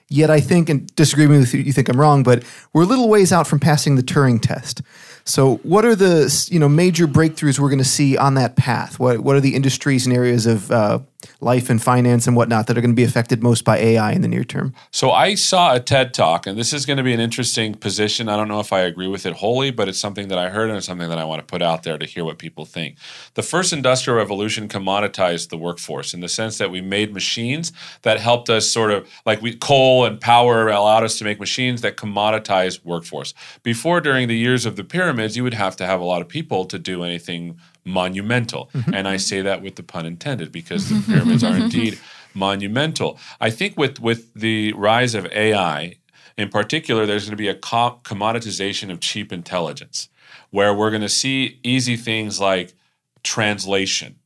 Yet 0.08 0.30
I 0.30 0.40
think, 0.40 0.70
and 0.70 0.94
disagreeing 0.96 1.32
with 1.32 1.54
you, 1.54 1.60
you 1.60 1.74
think 1.74 1.90
I'm 1.90 2.00
wrong, 2.00 2.24
but 2.24 2.44
we're 2.74 2.84
a 2.84 2.88
little 2.88 3.10
ways 3.10 3.32
out 3.32 3.46
from 3.46 3.60
passing 3.60 3.96
the 3.96 4.02
Turing 4.02 4.42
test. 4.42 4.82
So, 5.30 5.58
what 5.58 5.86
are 5.86 5.96
the 5.96 6.48
you 6.50 6.60
know 6.60 6.68
major 6.68 7.08
breakthroughs 7.08 7.60
we're 7.60 7.70
going 7.70 7.78
to 7.78 7.86
see 7.86 8.18
on 8.18 8.34
that 8.34 8.56
path? 8.56 9.00
What 9.00 9.20
what 9.20 9.36
are 9.36 9.40
the 9.40 9.54
industries 9.54 10.08
and 10.08 10.16
areas 10.16 10.48
of 10.48 10.72
uh, 10.72 11.00
life 11.42 11.70
and 11.70 11.82
finance 11.82 12.28
and 12.28 12.36
whatnot 12.36 12.68
that 12.68 12.78
are 12.78 12.82
going 12.82 12.92
to 12.92 12.96
be 12.96 13.04
affected 13.04 13.44
most 13.44 13.64
by 13.64 13.78
AI 13.78 14.12
in 14.12 14.22
the 14.22 14.28
near 14.28 14.44
term? 14.44 14.74
So 14.92 15.12
I 15.12 15.36
saw 15.36 15.74
a 15.74 15.80
TED 15.80 16.14
talk, 16.14 16.48
and 16.48 16.58
this 16.58 16.74
is 16.74 16.86
going 16.86 16.98
to 16.98 17.04
be 17.04 17.14
an 17.14 17.20
interesting 17.20 17.76
position. 17.76 18.30
I 18.30 18.38
don't 18.38 18.48
know 18.48 18.60
if 18.60 18.72
I 18.72 18.82
agree 18.82 19.08
with 19.08 19.26
it 19.26 19.34
wholly, 19.34 19.72
but 19.72 19.88
it's 19.88 20.00
something 20.00 20.30
that 20.30 20.38
I 20.38 20.50
heard 20.50 20.70
and 20.70 20.78
it's 20.78 20.86
something 20.86 21.10
that 21.10 21.18
I 21.18 21.26
want 21.26 21.40
to 21.40 21.46
put 21.46 21.62
out 21.62 21.84
there 21.84 21.98
to 21.98 22.06
hear 22.06 22.24
what 22.24 22.38
people 22.38 22.66
think. 22.66 22.98
The 23.34 23.44
first 23.44 23.74
industrial 23.74 24.18
revolution 24.18 24.68
commoditized 24.68 25.50
the 25.50 25.58
workforce 25.58 26.14
in 26.14 26.22
the 26.22 26.30
sense 26.30 26.58
that 26.58 26.72
we 26.72 26.82
made 26.82 27.14
machines 27.14 27.72
that 28.04 28.20
helped 28.20 28.50
us 28.50 28.70
sort 28.70 28.92
of 28.92 29.08
like 29.26 29.42
we 29.42 29.56
coal 29.56 30.06
and 30.06 30.20
power 30.20 30.70
allowed 30.70 31.04
us 31.04 31.18
to 31.20 31.24
make 31.24 31.40
machines 31.40 31.82
that 31.82 31.98
commoditize 31.98 32.84
workforce. 32.86 33.34
Before, 33.64 34.02
during 34.02 34.28
the 34.28 34.38
years 34.38 34.66
of 34.66 34.76
the 34.76 34.84
pyramids, 34.84 35.36
you 35.36 35.44
would 35.44 35.54
have 35.54 35.76
to 35.78 35.86
have 35.86 36.00
a 36.00 36.06
lot 36.06 36.22
of 36.22 36.28
people 36.28 36.66
to 36.66 36.80
do 36.80 37.04
anything 37.04 37.60
monumental. 37.90 38.70
Mm-hmm. 38.74 38.94
And 38.94 39.08
I 39.08 39.18
say 39.18 39.42
that 39.42 39.62
with 39.62 39.76
the 39.76 39.84
pun 39.84 40.06
intended 40.06 40.52
because 40.52 40.90
the 40.90 40.96
mm-hmm. 40.96 41.14
pyramids 41.14 41.44
are 41.44 41.56
indeed 41.64 42.00
monumental. 42.34 43.20
I 43.42 43.50
think 43.50 43.78
with 43.78 44.00
with 44.00 44.34
the 44.34 44.74
rise 44.74 45.16
of 45.16 45.26
AI 45.28 45.96
in 46.40 46.48
particular, 46.48 47.06
there's 47.06 47.26
going 47.26 47.32
to 47.32 47.36
be 47.36 47.50
a 47.50 47.56
co- 47.56 48.00
commoditization 48.06 48.90
of 48.90 49.02
cheap 49.02 49.34
intelligence, 49.34 50.08
where 50.52 50.74
we're 50.74 50.90
going 50.90 51.02
to 51.02 51.10
see 51.10 51.60
easy 51.64 51.98
things 51.98 52.40
like 52.40 52.74
translation, 53.24 54.19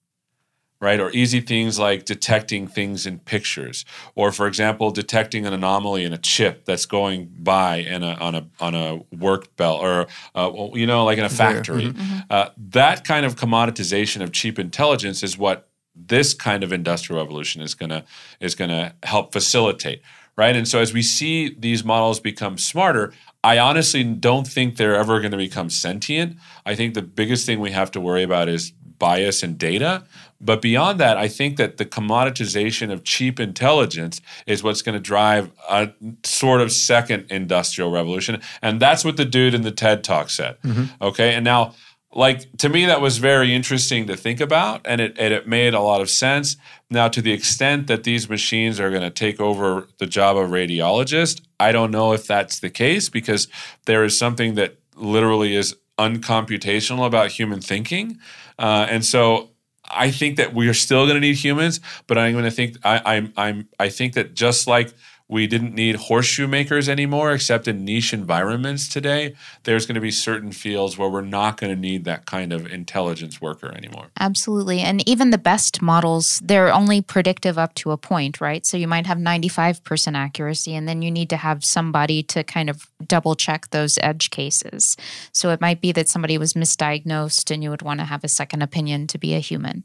right? 0.83 0.99
Or 0.99 1.09
easy 1.11 1.39
things 1.39 1.79
like 1.79 2.03
detecting 2.03 2.67
things 2.67 3.05
in 3.05 3.19
pictures, 3.19 3.85
or 4.15 4.33
for 4.33 4.47
example, 4.47 4.91
detecting 4.91 5.45
an 5.45 5.53
anomaly 5.53 6.03
in 6.03 6.11
a 6.11 6.17
chip 6.17 6.65
that's 6.65 6.85
going 6.85 7.31
by 7.39 7.77
in 7.77 8.03
a, 8.03 8.11
on 8.15 8.35
a 8.35 8.47
on 8.59 8.75
a 8.75 9.01
work 9.15 9.55
belt, 9.55 9.81
or 9.81 10.07
uh, 10.35 10.51
you 10.73 10.85
know, 10.85 11.05
like 11.05 11.17
in 11.17 11.23
a 11.23 11.29
factory. 11.29 11.93
Uh, 12.29 12.49
that 12.57 13.05
kind 13.05 13.25
of 13.25 13.35
commoditization 13.35 14.21
of 14.21 14.33
cheap 14.33 14.59
intelligence 14.59 15.23
is 15.23 15.37
what 15.37 15.69
this 15.95 16.33
kind 16.33 16.63
of 16.63 16.73
industrial 16.73 17.21
revolution 17.21 17.61
is 17.61 17.73
gonna 17.75 18.03
is 18.41 18.53
gonna 18.53 18.93
help 19.03 19.31
facilitate, 19.31 20.01
right? 20.35 20.55
And 20.55 20.67
so 20.67 20.79
as 20.79 20.91
we 20.91 21.01
see 21.01 21.55
these 21.57 21.85
models 21.85 22.19
become 22.19 22.57
smarter, 22.57 23.13
I 23.41 23.57
honestly 23.59 24.03
don't 24.03 24.47
think 24.47 24.77
they're 24.77 24.95
ever 24.95 25.19
going 25.19 25.31
to 25.31 25.37
become 25.37 25.69
sentient. 25.69 26.37
I 26.65 26.75
think 26.75 26.93
the 26.93 27.01
biggest 27.01 27.45
thing 27.45 27.59
we 27.59 27.71
have 27.71 27.91
to 27.91 27.99
worry 27.99 28.23
about 28.23 28.47
is 28.47 28.71
bias 28.99 29.43
in 29.43 29.57
data. 29.57 30.03
But 30.39 30.61
beyond 30.61 30.99
that, 30.99 31.17
I 31.17 31.29
think 31.29 31.57
that 31.57 31.77
the 31.77 31.85
commoditization 31.85 32.91
of 32.91 33.03
cheap 33.03 33.39
intelligence 33.39 34.19
is 34.45 34.61
what's 34.61 34.81
going 34.81 34.93
to 34.93 35.01
drive 35.01 35.51
a 35.69 35.91
sort 36.23 36.59
of 36.59 36.71
second 36.71 37.27
industrial 37.29 37.91
revolution. 37.91 38.41
And 38.61 38.79
that's 38.79 39.05
what 39.05 39.15
the 39.15 39.25
dude 39.25 39.53
in 39.53 39.61
the 39.61 39.71
TED 39.71 40.03
talk 40.03 40.29
said. 40.29 40.59
Mm-hmm. 40.61 41.01
Okay. 41.01 41.33
And 41.33 41.45
now, 41.45 41.75
like, 42.15 42.57
to 42.57 42.69
me, 42.69 42.85
that 42.85 43.01
was 43.01 43.17
very 43.17 43.55
interesting 43.55 44.05
to 44.07 44.15
think 44.15 44.39
about, 44.39 44.81
and 44.85 45.01
it, 45.01 45.15
and 45.17 45.33
it 45.33 45.47
made 45.47 45.73
a 45.73 45.79
lot 45.79 46.01
of 46.01 46.09
sense. 46.09 46.57
Now, 46.89 47.07
to 47.07 47.21
the 47.21 47.31
extent 47.31 47.87
that 47.87 48.03
these 48.03 48.29
machines 48.29 48.79
are 48.79 48.91
going 48.91 49.01
to 49.01 49.09
take 49.09 49.39
over 49.39 49.87
the 49.97 50.05
job 50.05 50.37
of 50.37 50.49
radiologist, 50.51 51.41
I 51.59 51.71
don't 51.71 51.89
know 51.89 52.13
if 52.13 52.27
that's 52.27 52.59
the 52.59 52.69
case 52.69 53.09
because 53.09 53.47
there 53.85 54.03
is 54.03 54.17
something 54.17 54.53
that 54.55 54.77
literally 54.95 55.55
is 55.55 55.75
uncomputational 55.97 57.05
about 57.05 57.31
human 57.31 57.61
thinking. 57.61 58.19
Uh, 58.57 58.87
and 58.89 59.03
so 59.03 59.49
I 59.89 60.11
think 60.11 60.37
that 60.37 60.53
we 60.53 60.67
are 60.67 60.73
still 60.73 61.05
going 61.05 61.15
to 61.15 61.19
need 61.19 61.35
humans, 61.35 61.79
but 62.07 62.17
I'm 62.17 62.33
going 62.33 62.45
to 62.45 62.51
think 62.51 62.77
I, 62.83 63.01
I'm 63.17 63.33
I'm 63.37 63.67
I 63.79 63.89
think 63.89 64.13
that 64.13 64.33
just 64.33 64.67
like 64.67 64.93
we 65.33 65.47
didn't 65.47 65.73
need 65.73 65.95
horseshoe 65.95 66.47
makers 66.47 66.87
anymore, 66.87 67.31
except 67.31 67.67
in 67.67 67.83
niche 67.83 68.13
environments 68.13 68.87
today. 68.87 69.33
There's 69.63 69.87
going 69.87 69.95
to 69.95 70.01
be 70.01 70.11
certain 70.11 70.51
fields 70.51 70.95
where 70.95 71.09
we're 71.09 71.21
not 71.21 71.57
going 71.57 71.73
to 71.73 71.79
need 71.79 72.05
that 72.05 72.27
kind 72.27 72.53
of 72.53 72.71
intelligence 72.71 73.41
worker 73.41 73.73
anymore. 73.75 74.11
Absolutely. 74.19 74.79
And 74.81 75.07
even 75.09 75.31
the 75.31 75.39
best 75.39 75.81
models, 75.81 76.39
they're 76.45 76.71
only 76.71 77.01
predictive 77.01 77.57
up 77.57 77.73
to 77.75 77.89
a 77.89 77.97
point, 77.97 78.39
right? 78.39 78.63
So 78.63 78.77
you 78.77 78.87
might 78.87 79.07
have 79.07 79.17
95% 79.17 80.15
accuracy, 80.15 80.75
and 80.75 80.87
then 80.87 81.01
you 81.01 81.09
need 81.09 81.31
to 81.31 81.37
have 81.37 81.65
somebody 81.65 82.21
to 82.23 82.43
kind 82.43 82.69
of 82.69 82.87
double 83.07 83.33
check 83.33 83.71
those 83.71 83.97
edge 84.03 84.29
cases. 84.29 84.95
So 85.31 85.49
it 85.49 85.59
might 85.59 85.81
be 85.81 85.91
that 85.93 86.09
somebody 86.09 86.37
was 86.37 86.53
misdiagnosed 86.53 87.49
and 87.49 87.63
you 87.63 87.71
would 87.71 87.81
want 87.81 88.01
to 88.01 88.05
have 88.05 88.23
a 88.23 88.27
second 88.27 88.61
opinion 88.61 89.07
to 89.07 89.17
be 89.17 89.33
a 89.33 89.39
human. 89.39 89.83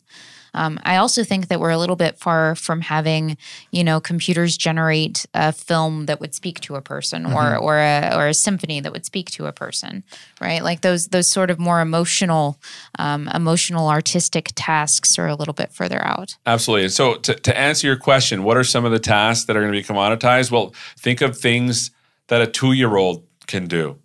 Um, 0.54 0.78
I 0.84 0.96
also 0.96 1.24
think 1.24 1.48
that 1.48 1.60
we're 1.60 1.70
a 1.70 1.78
little 1.78 1.96
bit 1.96 2.18
far 2.18 2.54
from 2.54 2.80
having, 2.80 3.36
you 3.70 3.84
know, 3.84 4.00
computers 4.00 4.56
generate 4.56 5.26
a 5.34 5.52
film 5.52 6.06
that 6.06 6.20
would 6.20 6.34
speak 6.34 6.60
to 6.60 6.74
a 6.76 6.80
person 6.82 7.26
or 7.26 7.28
Mm-hmm. 7.38 7.64
or 7.64 7.78
a 7.78 8.12
or 8.16 8.28
a 8.28 8.34
symphony 8.34 8.80
that 8.80 8.92
would 8.92 9.04
speak 9.06 9.30
to 9.32 9.46
a 9.46 9.52
person, 9.52 10.02
right? 10.40 10.62
Like 10.62 10.80
those 10.80 11.08
those 11.08 11.28
sort 11.28 11.50
of 11.50 11.58
more 11.58 11.80
emotional, 11.80 12.58
um, 12.98 13.28
emotional 13.34 13.88
artistic 13.88 14.50
tasks 14.54 15.18
are 15.18 15.26
a 15.26 15.34
little 15.34 15.54
bit 15.54 15.72
further 15.72 16.04
out. 16.04 16.36
Absolutely. 16.46 16.84
And 16.84 16.92
so, 16.92 17.14
to, 17.16 17.34
to 17.34 17.56
answer 17.58 17.86
your 17.86 17.96
question, 17.96 18.42
what 18.42 18.56
are 18.56 18.64
some 18.64 18.84
of 18.84 18.92
the 18.92 18.98
tasks 18.98 19.46
that 19.46 19.56
are 19.56 19.60
going 19.60 19.72
to 19.72 19.78
be 19.78 19.84
commoditized? 19.84 20.50
Well, 20.50 20.74
think 20.98 21.20
of 21.20 21.36
things 21.38 21.90
that 22.28 22.40
a 22.42 22.46
two 22.46 22.72
year 22.72 22.96
old 22.96 23.24
can 23.46 23.66
do. 23.66 23.98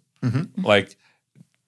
Like, 0.57 0.95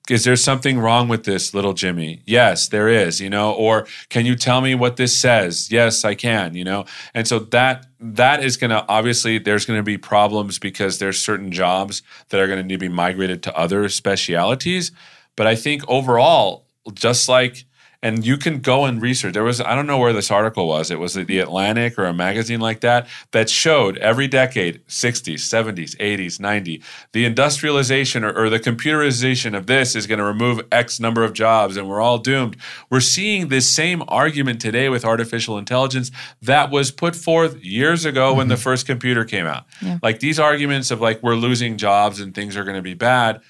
is 0.09 0.23
there 0.23 0.35
something 0.35 0.79
wrong 0.79 1.07
with 1.07 1.23
this, 1.23 1.53
little 1.53 1.73
Jimmy? 1.73 2.21
Yes, 2.25 2.67
there 2.67 2.87
is, 2.87 3.19
you 3.19 3.29
know, 3.29 3.53
or 3.53 3.87
can 4.09 4.25
you 4.25 4.35
tell 4.35 4.61
me 4.61 4.75
what 4.75 4.97
this 4.97 5.17
says? 5.17 5.71
Yes, 5.71 6.05
I 6.05 6.13
can, 6.13 6.53
you 6.53 6.63
know. 6.63 6.85
And 7.13 7.27
so 7.27 7.39
that 7.39 7.87
that 7.99 8.43
is 8.43 8.55
going 8.57 8.69
to 8.69 8.85
obviously 8.87 9.39
there's 9.39 9.65
going 9.65 9.79
to 9.79 9.83
be 9.83 9.97
problems 9.97 10.59
because 10.59 10.99
there's 10.99 11.17
certain 11.17 11.51
jobs 11.51 12.03
that 12.29 12.39
are 12.39 12.47
going 12.47 12.59
to 12.59 12.63
need 12.63 12.75
to 12.75 12.79
be 12.79 12.89
migrated 12.89 13.41
to 13.43 13.57
other 13.57 13.89
specialities, 13.89 14.91
but 15.35 15.47
I 15.47 15.55
think 15.55 15.83
overall 15.87 16.65
just 16.93 17.27
like 17.27 17.65
and 18.05 18.23
you 18.23 18.37
can 18.37 18.59
go 18.59 18.85
and 18.85 19.01
research. 19.01 19.33
There 19.33 19.43
was 19.43 19.59
I 19.59 19.73
don't 19.73 19.87
know 19.87 19.97
where 19.97 20.13
this 20.13 20.29
article 20.29 20.67
was. 20.67 20.91
It 20.91 20.99
was 20.99 21.15
the 21.15 21.39
Atlantic 21.39 21.97
or 21.97 22.05
a 22.05 22.13
magazine 22.13 22.59
like 22.59 22.81
that 22.81 23.07
that 23.31 23.49
showed 23.49 23.97
every 23.97 24.27
decade, 24.27 24.85
60s, 24.85 25.39
70s, 25.39 25.97
80s, 25.97 26.39
90, 26.39 26.83
the 27.13 27.25
industrialization 27.25 28.23
or, 28.23 28.31
or 28.31 28.51
the 28.51 28.59
computerization 28.59 29.57
of 29.57 29.65
this 29.65 29.95
is 29.95 30.05
going 30.05 30.19
to 30.19 30.23
remove 30.23 30.61
X 30.71 30.99
number 30.99 31.23
of 31.23 31.33
jobs 31.33 31.77
and 31.77 31.89
we're 31.89 31.99
all 31.99 32.19
doomed. 32.19 32.57
We're 32.91 32.99
seeing 32.99 33.47
this 33.47 33.67
same 33.67 34.03
argument 34.07 34.61
today 34.61 34.87
with 34.87 35.03
artificial 35.03 35.57
intelligence 35.57 36.11
that 36.43 36.69
was 36.69 36.91
put 36.91 37.15
forth 37.15 37.55
years 37.63 38.05
ago 38.05 38.35
when 38.35 38.43
mm-hmm. 38.43 38.49
the 38.49 38.57
first 38.57 38.85
computer 38.85 39.25
came 39.25 39.47
out. 39.47 39.65
Like 40.03 40.19
these 40.19 40.39
arguments 40.39 40.91
of 40.91 41.01
like 41.01 41.23
we're 41.23 41.33
losing 41.33 41.77
jobs 41.77 42.19
and 42.19 42.35
things 42.35 42.55
are 42.55 42.63
going 42.63 42.75
to 42.75 42.83
be 42.83 42.93
bad. 42.93 43.41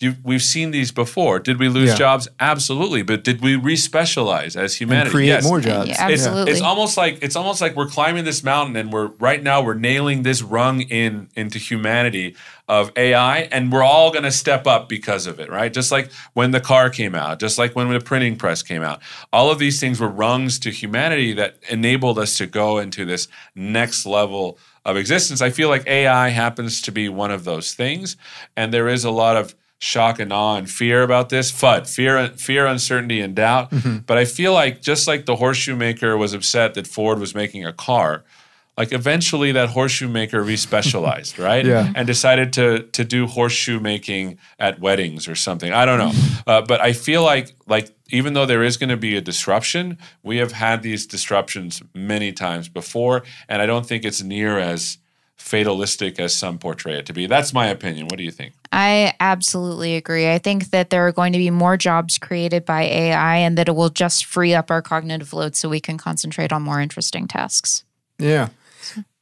You, 0.00 0.16
we've 0.24 0.42
seen 0.42 0.72
these 0.72 0.90
before. 0.90 1.38
Did 1.38 1.58
we 1.60 1.68
lose 1.68 1.90
Yeah. 1.90 1.94
jobs? 1.96 2.28
Absolutely. 2.40 3.02
But 3.02 3.22
did 3.22 3.40
we 3.40 3.56
respecialize 3.56 4.56
as 4.56 4.74
humanity? 4.76 5.06
and 5.06 5.12
create 5.14 5.26
yes. 5.28 5.44
more 5.44 5.60
jobs. 5.60 5.88
Yeah, 5.88 6.08
It's, 6.08 6.26
absolutely. 6.26 6.52
it's 6.52 6.60
almost 6.60 6.96
like 6.96 7.18
it's 7.22 7.36
almost 7.36 7.60
like 7.60 7.76
we're 7.76 7.86
climbing 7.88 8.24
this 8.24 8.42
mountain 8.42 8.74
and 8.74 8.92
we're 8.92 9.06
right 9.18 9.40
now 9.42 9.62
we're 9.62 9.74
nailing 9.74 10.24
this 10.24 10.42
rung 10.42 10.80
in 10.80 11.28
into 11.36 11.58
humanity 11.58 12.34
of 12.68 12.90
AI 12.96 13.40
and 13.52 13.70
we're 13.70 13.84
all 13.84 14.10
going 14.10 14.24
to 14.24 14.32
step 14.32 14.66
up 14.66 14.88
because 14.88 15.26
of 15.28 15.38
it, 15.38 15.48
right? 15.48 15.72
Just 15.72 15.92
like 15.92 16.10
when 16.32 16.50
the 16.50 16.60
car 16.60 16.90
came 16.90 17.14
out, 17.14 17.38
just 17.38 17.56
like 17.56 17.76
when 17.76 17.88
the 17.88 18.00
printing 18.00 18.36
press 18.36 18.62
came 18.62 18.82
out. 18.82 19.00
All 19.32 19.50
of 19.50 19.58
these 19.60 19.78
things 19.78 20.00
were 20.00 20.08
rungs 20.08 20.58
to 20.60 20.70
humanity 20.70 21.32
that 21.34 21.56
enabled 21.70 22.18
us 22.18 22.36
to 22.38 22.46
go 22.46 22.78
into 22.78 23.04
this 23.04 23.28
next 23.54 24.06
level 24.06 24.58
of 24.84 24.96
existence. 24.96 25.40
I 25.40 25.50
feel 25.50 25.68
like 25.68 25.86
AI 25.86 26.28
happens 26.30 26.82
to 26.82 26.90
be 26.92 27.08
one 27.08 27.30
of 27.30 27.44
those 27.44 27.74
things 27.74 28.16
and 28.56 28.74
there 28.74 28.88
is 28.88 29.04
a 29.04 29.10
lot 29.10 29.36
of 29.36 29.54
shock 29.84 30.18
and 30.18 30.32
awe 30.32 30.56
and 30.56 30.68
fear 30.70 31.02
about 31.02 31.28
this. 31.28 31.52
FUD, 31.52 31.88
fear, 31.88 32.28
fear, 32.28 32.66
uncertainty, 32.66 33.20
and 33.20 33.34
doubt. 33.34 33.72
But 34.06 34.18
I 34.18 34.24
feel 34.24 34.52
like 34.52 34.80
just 34.80 35.06
like 35.06 35.26
the 35.26 35.36
horseshoe 35.36 35.76
maker 35.76 36.16
was 36.16 36.32
upset 36.32 36.74
that 36.74 36.86
Ford 36.86 37.18
was 37.18 37.34
making 37.34 37.64
a 37.64 37.72
car, 37.72 38.24
like 38.78 38.92
eventually 38.92 39.52
that 39.52 39.70
horseshoe 39.70 40.08
maker 40.08 40.42
respecialized, 40.42 41.38
right? 41.50 41.64
Yeah. 41.64 41.92
And 41.94 42.06
decided 42.06 42.52
to 42.54 42.84
to 42.92 43.04
do 43.04 43.26
horseshoe 43.26 43.78
making 43.78 44.38
at 44.58 44.80
weddings 44.80 45.28
or 45.28 45.34
something. 45.34 45.72
I 45.72 45.84
don't 45.84 45.98
know, 45.98 46.12
uh, 46.46 46.62
but 46.62 46.80
I 46.80 46.92
feel 46.92 47.22
like 47.22 47.54
like 47.66 47.94
even 48.10 48.32
though 48.32 48.46
there 48.46 48.62
is 48.62 48.76
going 48.76 48.90
to 48.90 48.96
be 48.96 49.16
a 49.16 49.20
disruption, 49.20 49.98
we 50.22 50.38
have 50.38 50.52
had 50.52 50.82
these 50.82 51.06
disruptions 51.06 51.82
many 51.94 52.32
times 52.32 52.68
before, 52.68 53.22
and 53.48 53.60
I 53.60 53.66
don't 53.66 53.86
think 53.86 54.04
it's 54.04 54.22
near 54.22 54.58
as 54.58 54.98
fatalistic 55.36 56.18
as 56.18 56.34
some 56.34 56.58
portray 56.58 56.98
it 56.98 57.06
to 57.06 57.12
be. 57.12 57.26
That's 57.26 57.52
my 57.52 57.66
opinion. 57.66 58.06
What 58.06 58.18
do 58.18 58.24
you 58.24 58.30
think? 58.30 58.54
I 58.72 59.14
absolutely 59.20 59.96
agree. 59.96 60.30
I 60.30 60.38
think 60.38 60.70
that 60.70 60.90
there 60.90 61.06
are 61.06 61.12
going 61.12 61.32
to 61.32 61.38
be 61.38 61.50
more 61.50 61.76
jobs 61.76 62.18
created 62.18 62.64
by 62.64 62.82
AI 62.82 63.36
and 63.36 63.58
that 63.58 63.68
it 63.68 63.74
will 63.74 63.90
just 63.90 64.24
free 64.24 64.54
up 64.54 64.70
our 64.70 64.82
cognitive 64.82 65.32
load 65.32 65.56
so 65.56 65.68
we 65.68 65.80
can 65.80 65.98
concentrate 65.98 66.52
on 66.52 66.62
more 66.62 66.80
interesting 66.80 67.28
tasks. 67.28 67.84
Yeah. 68.18 68.48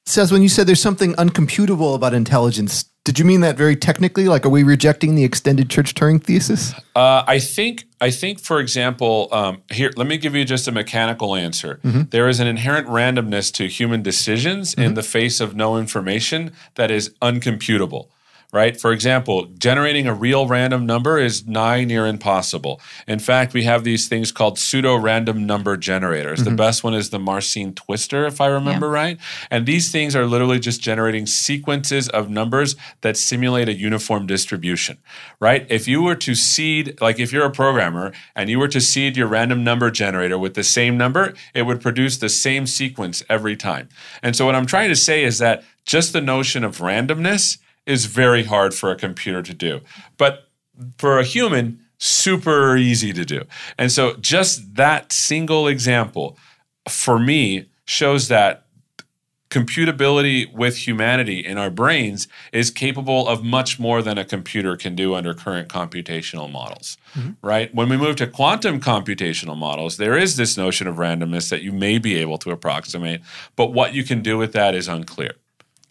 Says 0.05 0.33
when 0.33 0.43
you 0.43 0.49
said 0.49 0.67
there's 0.67 0.83
something 0.83 1.15
uncomputable 1.15 1.95
about 1.95 2.15
intelligence, 2.15 2.85
did 3.05 3.19
you 3.19 3.25
mean 3.25 3.41
that 3.41 3.57
very 3.57 3.75
technically? 3.75 4.27
Like, 4.27 4.47
are 4.47 4.51
we 4.51 4.63
rejecting 4.63 5.17
the 5.17 5.25
extended 5.25 5.69
Church 5.69 5.95
Turing 5.95 6.23
thesis? 6.23 6.73
Uh, 6.95 7.25
I 7.27 7.41
think 7.41 7.85
I 8.01 8.11
think, 8.11 8.39
for 8.41 8.61
example, 8.61 9.29
um, 9.33 9.63
here. 9.71 9.91
Let 9.97 10.07
me 10.07 10.19
give 10.19 10.35
you 10.35 10.45
just 10.45 10.69
a 10.69 10.73
mechanical 10.73 11.35
answer. 11.35 11.81
There 11.83 12.29
is 12.29 12.39
an 12.39 12.47
inherent 12.47 12.87
randomness 12.87 13.53
to 13.55 13.67
human 13.67 14.03
decisions 14.03 14.75
in 14.75 14.95
the 14.95 15.03
face 15.03 15.41
of 15.41 15.57
no 15.57 15.79
information 15.79 16.53
that 16.77 16.91
is 16.91 17.11
uncomputable. 17.21 18.09
Right. 18.55 18.79
For 18.79 18.93
example, 18.93 19.47
generating 19.59 20.07
a 20.07 20.13
real 20.13 20.47
random 20.47 20.85
number 20.85 21.17
is 21.17 21.47
nigh 21.47 21.85
near 21.85 22.07
impossible. 22.07 22.83
In 23.09 23.19
fact, 23.19 23.55
we 23.55 23.63
have 23.63 23.83
these 23.83 24.09
things 24.09 24.31
called 24.31 24.59
pseudo 24.59 24.95
random 24.95 25.47
number 25.47 25.79
generators. 25.79 26.41
The 26.45 26.51
mm-hmm. 26.51 26.57
best 26.57 26.85
one 26.85 26.93
is 26.93 27.09
the 27.09 27.19
Mersenne 27.19 27.75
Twister, 27.75 28.27
if 28.27 28.43
I 28.43 28.49
remember 28.49 28.91
right. 28.91 29.19
And 29.51 29.65
these 29.65 29.91
things 29.91 30.15
are 30.15 30.27
literally 30.27 30.59
just 30.59 30.83
generating 30.83 31.25
sequences 31.25 32.11
of 32.11 32.29
numbers 32.29 32.77
that 33.01 33.17
simulate 33.17 33.71
a 33.71 33.73
uniform 33.73 34.27
distribution. 34.27 34.99
Right. 35.41 35.67
If 35.71 35.89
you 35.89 36.03
were 36.03 36.17
to 36.17 36.35
seed, 36.35 37.01
like 37.01 37.19
if 37.19 37.33
you're 37.33 37.47
a 37.47 37.51
programmer 37.51 38.13
and 38.37 38.51
you 38.51 38.59
were 38.59 38.69
to 38.69 38.83
seed 38.83 39.17
your 39.17 39.29
random 39.29 39.65
number 39.65 39.91
generator 39.91 40.39
with 40.39 40.53
the 40.53 40.63
same 40.63 40.99
number, 40.99 41.33
it 41.55 41.63
would 41.63 41.81
produce 41.81 42.19
the 42.19 42.29
same 42.29 42.67
sequence 42.67 43.23
every 43.31 43.57
time. 43.57 43.89
And 44.23 44.37
so 44.37 44.45
what 44.45 44.55
I'm 44.55 44.67
trying 44.67 44.91
to 44.91 44.97
say 44.97 45.25
is 45.25 45.39
that 45.39 45.65
just 45.87 46.13
the 46.13 46.21
notion 46.21 46.65
of 46.65 46.79
randomness 46.79 47.57
is 47.87 48.07
very 48.07 48.45
hard 48.45 48.75
for 48.75 48.91
a 48.91 48.97
computer 48.97 49.43
to 49.43 49.55
do. 49.55 49.81
But 50.17 50.49
for 50.99 51.19
a 51.19 51.25
human, 51.25 51.81
super 51.99 52.77
easy 52.77 53.13
to 53.13 53.25
do. 53.25 53.45
And 53.79 53.93
so 53.93 54.15
just 54.17 54.75
that 54.75 55.13
single 55.13 55.69
example 55.69 56.37
for 56.89 57.19
me 57.19 57.67
shows 57.85 58.29
that 58.29 58.67
computability 59.53 60.51
with 60.55 60.79
humanity 60.79 61.41
in 61.41 61.59
our 61.59 61.69
brains 61.69 62.27
is 62.55 62.71
capable 62.71 63.29
of 63.29 63.45
much 63.45 63.79
more 63.79 64.01
than 64.01 64.17
a 64.17 64.25
computer 64.25 64.77
can 64.79 64.97
do 64.97 65.15
under 65.15 65.35
current 65.35 65.69
computational 65.69 66.51
models 66.51 66.97
mm-hmm. 67.15 67.33
right 67.47 67.75
when 67.75 67.87
we 67.91 67.99
move 67.99 68.17
to 68.17 68.27
quantum 68.27 68.81
computational 68.81 69.55
models 69.55 69.99
there 69.99 70.17
is 70.17 70.37
this 70.37 70.57
notion 70.57 70.87
of 70.87 70.97
randomness 70.97 71.51
that 71.51 71.61
you 71.61 71.71
may 71.71 71.99
be 71.99 72.17
able 72.17 72.39
to 72.39 72.51
approximate 72.51 73.21
but 73.55 73.75
what 73.75 73.93
you 73.93 74.03
can 74.03 74.23
do 74.23 74.39
with 74.39 74.55
that 74.55 74.75
is 74.75 74.89
unclear 74.89 75.35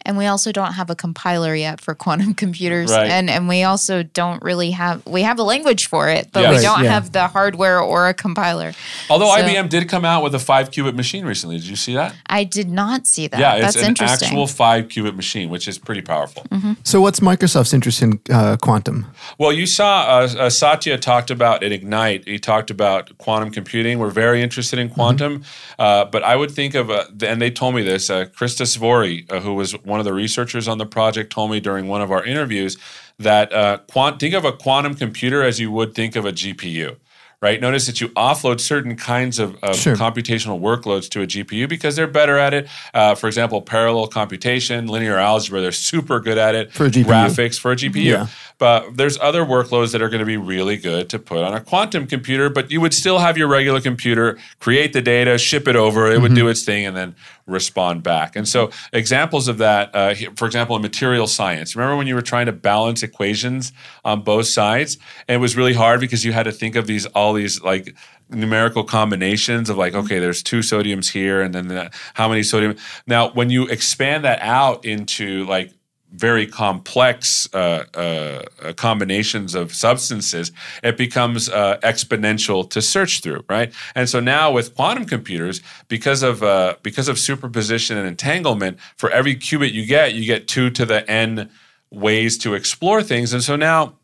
And 0.04 0.16
we 0.18 0.26
also 0.26 0.52
don't 0.52 0.72
have 0.72 0.90
a 0.90 0.94
compiler 0.94 1.54
yet 1.54 1.80
for 1.80 1.94
quantum 1.94 2.34
computers. 2.44 2.90
Right. 2.90 3.08
And 3.10 3.30
and 3.30 3.48
we 3.48 3.62
also 3.62 4.02
don't 4.02 4.42
really 4.42 4.70
have 4.72 5.04
we 5.06 5.22
have 5.22 5.38
a 5.38 5.42
language 5.42 5.86
for 5.88 6.08
it, 6.08 6.28
but 6.32 6.40
Yeah. 6.40 6.50
we 6.50 6.56
Right, 6.56 6.62
don't 6.62 6.84
yeah. 6.84 6.90
have 6.92 7.12
the 7.12 7.26
hardware 7.28 7.80
or 7.80 8.08
a 8.08 8.14
compiler. 8.14 8.72
although 9.10 9.26
So- 9.34 9.42
IBM 9.42 9.68
did 9.68 9.88
come 9.88 10.04
out 10.04 10.22
with 10.22 10.34
a 10.34 10.38
5 10.38 10.70
qubit 10.70 10.94
machine 10.94 11.24
recently 11.24 11.56
did 11.58 11.66
you 11.68 11.76
see 11.76 11.94
that 11.94 12.14
I 12.26 12.44
did 12.44 12.68
not 12.68 13.06
see 13.06 13.26
that. 13.28 13.38
yeah 13.40 13.54
it's 13.54 13.64
That's 13.74 13.76
an 13.76 13.88
interesting. 13.88 14.28
actual 14.28 14.46
5 14.46 14.88
qubit 14.88 15.14
machine 15.16 15.48
which 15.50 15.66
is 15.68 15.78
pretty 15.78 16.02
powerful 16.02 16.44
So, 16.84 17.00
what's 17.00 17.20
Microsoft's 17.20 17.72
interest 17.72 18.02
in 18.02 18.20
uh, 18.30 18.56
quantum? 18.60 19.06
Well, 19.38 19.52
you 19.52 19.66
saw 19.66 20.02
uh, 20.02 20.28
uh, 20.38 20.50
Satya 20.50 20.98
talked 20.98 21.30
about 21.30 21.62
at 21.62 21.72
Ignite. 21.72 22.26
He 22.26 22.38
talked 22.38 22.70
about 22.70 23.16
quantum 23.18 23.50
computing. 23.50 23.98
We're 23.98 24.10
very 24.10 24.42
interested 24.42 24.78
in 24.78 24.88
quantum, 24.88 25.42
uh, 25.78 26.04
but 26.06 26.22
I 26.22 26.34
would 26.36 26.50
think 26.50 26.74
of, 26.74 26.90
uh, 26.90 27.04
and 27.26 27.40
they 27.40 27.50
told 27.50 27.74
me 27.74 27.82
this. 27.82 28.10
Uh, 28.10 28.26
Krysta 28.36 28.66
Svore, 28.66 29.24
uh, 29.30 29.40
who 29.40 29.54
was 29.54 29.74
one 29.92 30.00
of 30.00 30.04
the 30.04 30.12
researchers 30.14 30.66
on 30.66 30.78
the 30.78 30.86
project, 30.86 31.30
told 31.30 31.50
me 31.52 31.60
during 31.60 31.86
one 31.86 32.00
of 32.02 32.10
our 32.10 32.24
interviews 32.24 32.76
that 33.18 33.52
uh, 33.52 33.78
quant- 33.90 34.18
think 34.18 34.34
of 34.34 34.44
a 34.44 34.52
quantum 34.52 34.94
computer 34.94 35.42
as 35.44 35.60
you 35.60 35.70
would 35.70 35.94
think 35.94 36.16
of 36.16 36.24
a 36.24 36.32
GPU. 36.32 36.96
Right. 37.40 37.60
Notice 37.60 37.86
that 37.88 38.00
you 38.00 38.08
offload 38.10 38.60
certain 38.60 38.94
kinds 38.94 39.40
of, 39.40 39.56
of 39.64 39.74
Sure. 39.74 39.96
computational 39.96 40.60
workloads 40.60 41.08
to 41.10 41.22
a 41.22 41.26
GPU 41.26 41.68
because 41.68 41.96
they're 41.96 42.06
better 42.06 42.38
at 42.38 42.54
it. 42.54 42.68
Uh, 42.94 43.16
for 43.16 43.26
example, 43.26 43.60
parallel 43.60 44.06
computation, 44.06 44.86
linear 44.86 45.18
algebra, 45.18 45.60
they're 45.60 45.72
super 45.72 46.20
good 46.20 46.38
at 46.38 46.54
it. 46.54 46.72
For 46.72 46.86
a 46.86 46.88
GPU. 46.88 47.04
Graphics 47.04 47.58
for 47.58 47.72
a 47.72 47.76
GPU. 47.76 48.04
Yeah. 48.04 48.26
But 48.62 48.96
there's 48.96 49.18
other 49.18 49.44
workloads 49.44 49.90
that 49.90 50.00
are 50.02 50.08
going 50.08 50.20
to 50.20 50.24
be 50.24 50.36
really 50.36 50.76
good 50.76 51.10
to 51.10 51.18
put 51.18 51.38
on 51.38 51.52
a 51.52 51.60
quantum 51.60 52.06
computer, 52.06 52.48
but 52.48 52.70
you 52.70 52.80
would 52.80 52.94
still 52.94 53.18
have 53.18 53.36
your 53.36 53.48
regular 53.48 53.80
computer 53.80 54.38
create 54.60 54.92
the 54.92 55.02
data, 55.02 55.36
ship 55.36 55.66
it 55.66 55.74
over, 55.74 56.08
it 56.12 56.20
would 56.20 56.36
do 56.36 56.46
its 56.46 56.62
thing, 56.62 56.86
and 56.86 56.96
then 56.96 57.16
respond 57.44 58.04
back. 58.04 58.36
And 58.36 58.46
so, 58.46 58.70
examples 58.92 59.48
of 59.48 59.58
that, 59.58 59.92
uh, 59.92 60.14
for 60.36 60.46
example, 60.46 60.76
in 60.76 60.82
material 60.82 61.26
science, 61.26 61.74
remember 61.74 61.96
when 61.96 62.06
you 62.06 62.14
were 62.14 62.22
trying 62.22 62.46
to 62.46 62.52
balance 62.52 63.02
equations 63.02 63.72
on 64.04 64.22
both 64.22 64.46
sides? 64.46 64.96
And 65.26 65.34
it 65.34 65.40
was 65.40 65.56
really 65.56 65.74
hard 65.74 65.98
because 65.98 66.24
you 66.24 66.32
had 66.32 66.44
to 66.44 66.52
think 66.52 66.76
of 66.76 66.86
these, 66.86 67.04
all 67.06 67.32
these 67.32 67.60
like, 67.62 67.96
numerical 68.30 68.82
combinations 68.82 69.68
of 69.68 69.76
like 69.76 69.92
okay 69.92 70.18
there's 70.18 70.42
two 70.42 70.60
sodiums 70.60 71.12
here 71.12 71.42
and 71.42 71.54
then 71.54 71.68
the, 71.68 71.90
how 72.14 72.26
many 72.30 72.42
sodium 72.42 72.74
now 73.06 73.28
when 73.32 73.50
you 73.50 73.66
expand 73.66 74.24
that 74.24 74.40
out 74.40 74.86
into 74.86 75.44
like 75.44 75.70
very 76.12 76.46
complex 76.46 77.48
uh, 77.54 77.84
uh, 77.94 78.72
combinations 78.74 79.54
of 79.54 79.74
substances, 79.74 80.52
it 80.82 80.96
becomes 80.96 81.48
uh, 81.48 81.78
exponential 81.82 82.68
to 82.70 82.82
search 82.82 83.20
through, 83.20 83.42
right? 83.48 83.72
And 83.94 84.08
so 84.08 84.20
now 84.20 84.52
with 84.52 84.74
quantum 84.74 85.06
computers, 85.06 85.62
because 85.88 86.22
of 86.22 86.42
uh, 86.42 86.76
because 86.82 87.08
of 87.08 87.18
superposition 87.18 87.96
and 87.96 88.06
entanglement, 88.06 88.78
for 88.96 89.10
every 89.10 89.34
qubit 89.34 89.72
you 89.72 89.86
get, 89.86 90.14
you 90.14 90.24
get 90.24 90.48
two 90.48 90.70
to 90.70 90.84
the 90.84 91.08
n 91.10 91.50
ways 91.90 92.38
to 92.38 92.54
explore 92.54 93.02
things, 93.02 93.32
and 93.32 93.42
so 93.42 93.56
now 93.56 93.94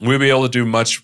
we'll 0.00 0.18
be 0.18 0.30
able 0.30 0.42
to 0.42 0.48
do 0.48 0.64
much 0.64 1.02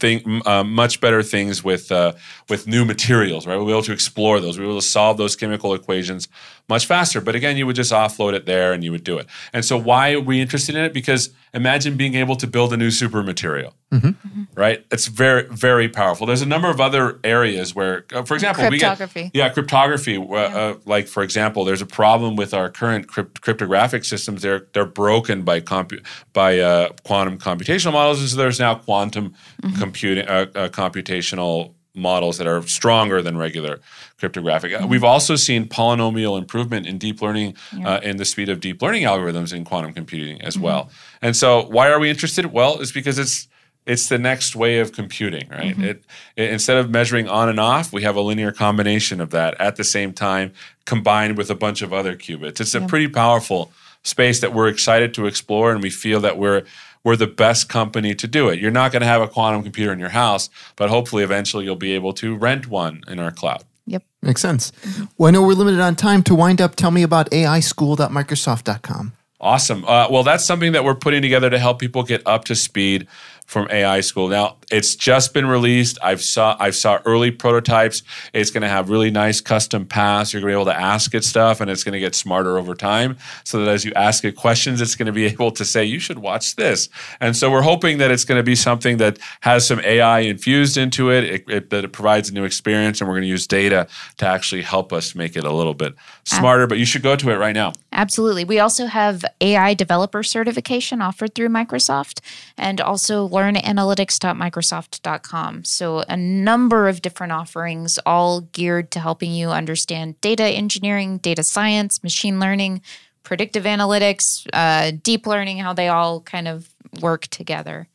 think 0.00 0.24
uh, 0.46 0.64
much 0.64 1.00
better 1.00 1.22
things 1.22 1.62
with 1.62 1.92
uh, 1.92 2.14
with 2.48 2.66
new 2.66 2.84
materials, 2.84 3.46
right? 3.46 3.56
We'll 3.56 3.66
be 3.66 3.72
able 3.72 3.82
to 3.82 3.92
explore 3.92 4.40
those. 4.40 4.58
We'll 4.58 4.68
be 4.68 4.70
able 4.72 4.80
to 4.80 4.86
solve 4.86 5.18
those 5.18 5.36
chemical 5.36 5.74
equations 5.74 6.26
much 6.70 6.86
faster. 6.86 7.20
But 7.20 7.34
again, 7.34 7.58
you 7.58 7.66
would 7.66 7.76
just 7.76 7.92
offload 7.92 8.32
it 8.32 8.46
there 8.46 8.72
and 8.72 8.82
you 8.82 8.90
would 8.92 9.04
do 9.04 9.18
it. 9.18 9.26
And 9.52 9.64
so, 9.64 9.76
why 9.76 10.12
are 10.12 10.20
we 10.20 10.40
interested 10.40 10.74
in 10.74 10.84
it? 10.84 10.94
Because 10.94 11.30
imagine 11.52 11.96
being 11.96 12.14
able 12.14 12.36
to 12.36 12.46
build 12.46 12.72
a 12.72 12.76
new 12.76 12.90
super 12.90 13.22
material, 13.22 13.74
mm-hmm. 13.92 14.08
Mm-hmm. 14.08 14.42
right? 14.54 14.86
It's 14.90 15.06
very 15.06 15.46
very 15.50 15.88
powerful. 15.88 16.26
There's 16.26 16.42
a 16.42 16.46
number 16.46 16.70
of 16.70 16.80
other 16.80 17.18
areas 17.24 17.74
where, 17.74 18.06
uh, 18.14 18.22
for 18.22 18.34
example, 18.34 18.66
cryptography. 18.66 19.24
We 19.24 19.30
get, 19.30 19.34
yeah, 19.34 19.48
cryptography. 19.50 20.16
Uh, 20.16 20.22
yeah. 20.22 20.38
Uh, 20.38 20.74
like 20.86 21.08
for 21.08 21.22
example, 21.22 21.64
there's 21.64 21.82
a 21.82 21.86
problem 21.86 22.36
with 22.36 22.54
our 22.54 22.70
current 22.70 23.08
crypt- 23.08 23.40
cryptographic 23.42 24.04
systems. 24.04 24.42
They're 24.42 24.66
they're 24.72 24.86
broken 24.86 25.42
by 25.42 25.60
compu- 25.60 26.04
by 26.32 26.58
uh, 26.58 26.90
quantum 27.04 27.38
computational 27.38 27.92
models. 27.92 28.20
and 28.20 28.28
So 28.28 28.36
there's 28.36 28.60
now 28.60 28.76
quantum 28.76 29.34
mm-hmm. 29.62 29.78
computing 29.78 30.26
uh, 30.28 30.46
uh, 30.54 30.68
computational 30.68 31.74
models 32.00 32.38
that 32.38 32.46
are 32.46 32.62
stronger 32.62 33.22
than 33.22 33.36
regular 33.36 33.80
cryptographic. 34.18 34.72
Mm-hmm. 34.72 34.88
We've 34.88 35.04
also 35.04 35.36
seen 35.36 35.66
polynomial 35.66 36.38
improvement 36.38 36.86
in 36.86 36.98
deep 36.98 37.22
learning 37.22 37.56
yeah. 37.76 37.88
uh, 37.88 38.00
in 38.00 38.16
the 38.16 38.24
speed 38.24 38.48
of 38.48 38.60
deep 38.60 38.82
learning 38.82 39.04
algorithms 39.04 39.52
in 39.52 39.64
quantum 39.64 39.92
computing 39.92 40.40
as 40.42 40.54
mm-hmm. 40.54 40.64
well. 40.64 40.90
And 41.22 41.36
so, 41.36 41.66
why 41.66 41.88
are 41.88 41.98
we 41.98 42.10
interested? 42.10 42.46
Well, 42.46 42.80
it's 42.80 42.92
because 42.92 43.18
it's 43.18 43.48
it's 43.86 44.08
the 44.08 44.18
next 44.18 44.54
way 44.54 44.78
of 44.78 44.92
computing, 44.92 45.48
right? 45.48 45.72
Mm-hmm. 45.72 45.84
It, 45.84 46.04
it, 46.36 46.50
instead 46.50 46.76
of 46.76 46.90
measuring 46.90 47.28
on 47.28 47.48
and 47.48 47.58
off, 47.58 47.92
we 47.92 48.02
have 48.02 48.14
a 48.14 48.20
linear 48.20 48.52
combination 48.52 49.20
of 49.20 49.30
that 49.30 49.58
at 49.60 49.76
the 49.76 49.84
same 49.84 50.12
time, 50.12 50.52
combined 50.84 51.36
with 51.36 51.50
a 51.50 51.54
bunch 51.54 51.82
of 51.82 51.92
other 51.92 52.14
qubits. 52.14 52.60
It's 52.60 52.74
yeah. 52.74 52.84
a 52.84 52.86
pretty 52.86 53.08
powerful 53.08 53.72
space 54.02 54.40
that 54.40 54.54
we're 54.54 54.68
excited 54.68 55.14
to 55.14 55.26
explore, 55.26 55.72
and 55.72 55.82
we 55.82 55.90
feel 55.90 56.20
that 56.20 56.38
we're 56.38 56.64
we're 57.04 57.16
the 57.16 57.26
best 57.26 57.68
company 57.68 58.14
to 58.14 58.26
do 58.26 58.48
it. 58.48 58.58
You're 58.58 58.70
not 58.70 58.92
going 58.92 59.00
to 59.00 59.06
have 59.06 59.22
a 59.22 59.28
quantum 59.28 59.62
computer 59.62 59.92
in 59.92 59.98
your 59.98 60.10
house, 60.10 60.50
but 60.76 60.90
hopefully 60.90 61.22
eventually 61.22 61.64
you'll 61.64 61.76
be 61.76 61.92
able 61.92 62.12
to 62.14 62.36
rent 62.36 62.68
one 62.68 63.02
in 63.08 63.18
our 63.18 63.30
cloud. 63.30 63.64
Yep. 63.86 64.04
Makes 64.22 64.42
sense. 64.42 64.72
Well, 65.18 65.28
I 65.28 65.30
know 65.30 65.42
we're 65.42 65.54
limited 65.54 65.80
on 65.80 65.96
time. 65.96 66.22
To 66.24 66.34
wind 66.34 66.60
up, 66.60 66.76
tell 66.76 66.90
me 66.90 67.02
about 67.02 67.30
aischool.microsoft.com. 67.30 69.12
Awesome. 69.40 69.84
Uh, 69.86 70.06
well, 70.10 70.22
that's 70.22 70.44
something 70.44 70.72
that 70.72 70.84
we're 70.84 70.94
putting 70.94 71.22
together 71.22 71.48
to 71.48 71.58
help 71.58 71.78
people 71.78 72.02
get 72.02 72.22
up 72.26 72.44
to 72.46 72.54
speed 72.54 73.08
from 73.50 73.66
AI 73.68 74.00
School. 74.00 74.28
Now 74.28 74.58
it's 74.70 74.94
just 74.94 75.34
been 75.34 75.46
released. 75.46 75.98
I've 76.00 76.22
saw 76.22 76.56
I've 76.60 76.76
saw 76.76 77.00
early 77.04 77.32
prototypes. 77.32 78.04
It's 78.32 78.52
going 78.52 78.62
to 78.62 78.68
have 78.68 78.90
really 78.90 79.10
nice 79.10 79.40
custom 79.40 79.86
paths. 79.86 80.32
You're 80.32 80.40
going 80.40 80.52
to 80.52 80.56
be 80.56 80.60
able 80.62 80.72
to 80.72 80.80
ask 80.80 81.12
it 81.16 81.24
stuff, 81.24 81.60
and 81.60 81.68
it's 81.68 81.82
going 81.82 81.94
to 81.94 81.98
get 81.98 82.14
smarter 82.14 82.58
over 82.58 82.76
time. 82.76 83.18
So 83.42 83.64
that 83.64 83.68
as 83.68 83.84
you 83.84 83.92
ask 83.96 84.24
it 84.24 84.36
questions, 84.36 84.80
it's 84.80 84.94
going 84.94 85.06
to 85.06 85.12
be 85.12 85.26
able 85.32 85.50
to 85.50 85.64
say, 85.64 85.84
"You 85.84 85.98
should 85.98 86.20
watch 86.20 86.54
this." 86.54 86.88
And 87.18 87.36
so 87.36 87.50
we're 87.50 87.62
hoping 87.62 87.98
that 87.98 88.12
it's 88.12 88.24
going 88.24 88.38
to 88.38 88.44
be 88.44 88.54
something 88.54 88.98
that 88.98 89.18
has 89.40 89.66
some 89.66 89.80
AI 89.80 90.20
infused 90.20 90.76
into 90.76 91.10
it, 91.10 91.24
it, 91.24 91.50
it 91.50 91.70
that 91.70 91.84
it 91.84 91.92
provides 91.92 92.30
a 92.30 92.32
new 92.32 92.44
experience, 92.44 93.00
and 93.00 93.08
we're 93.08 93.16
going 93.16 93.22
to 93.22 93.28
use 93.28 93.48
data 93.48 93.88
to 94.18 94.26
actually 94.26 94.62
help 94.62 94.92
us 94.92 95.16
make 95.16 95.34
it 95.34 95.42
a 95.42 95.52
little 95.52 95.74
bit 95.74 95.96
smarter. 96.22 96.68
But 96.68 96.78
you 96.78 96.84
should 96.84 97.02
go 97.02 97.16
to 97.16 97.30
it 97.30 97.36
right 97.36 97.54
now. 97.54 97.72
Absolutely. 97.90 98.44
We 98.44 98.60
also 98.60 98.86
have 98.86 99.24
AI 99.40 99.74
developer 99.74 100.22
certification 100.22 101.02
offered 101.02 101.34
through 101.34 101.48
Microsoft, 101.48 102.20
and 102.56 102.80
also 102.80 103.28
learnanalytics.microsoft.com. 103.28 105.64
So, 105.64 106.04
a 106.08 106.16
number 106.16 106.88
of 106.88 107.02
different 107.02 107.32
offerings, 107.32 107.98
all 108.06 108.40
geared 108.40 108.92
to 108.92 109.00
helping 109.00 109.32
you 109.32 109.50
understand 109.50 110.18
data 110.20 110.44
engineering, 110.44 111.18
data 111.18 111.42
science, 111.42 112.02
machine 112.02 112.40
learning, 112.40 112.80
predictive 113.22 113.64
analytics, 113.64 114.46
uh, 114.52 114.92
deep 115.02 115.26
learning, 115.26 115.58
how 115.58 115.72
they 115.72 115.88
all 115.88 116.20
kind 116.20 116.48
of 116.48 116.68
work 117.00 117.26
together. 117.28 117.88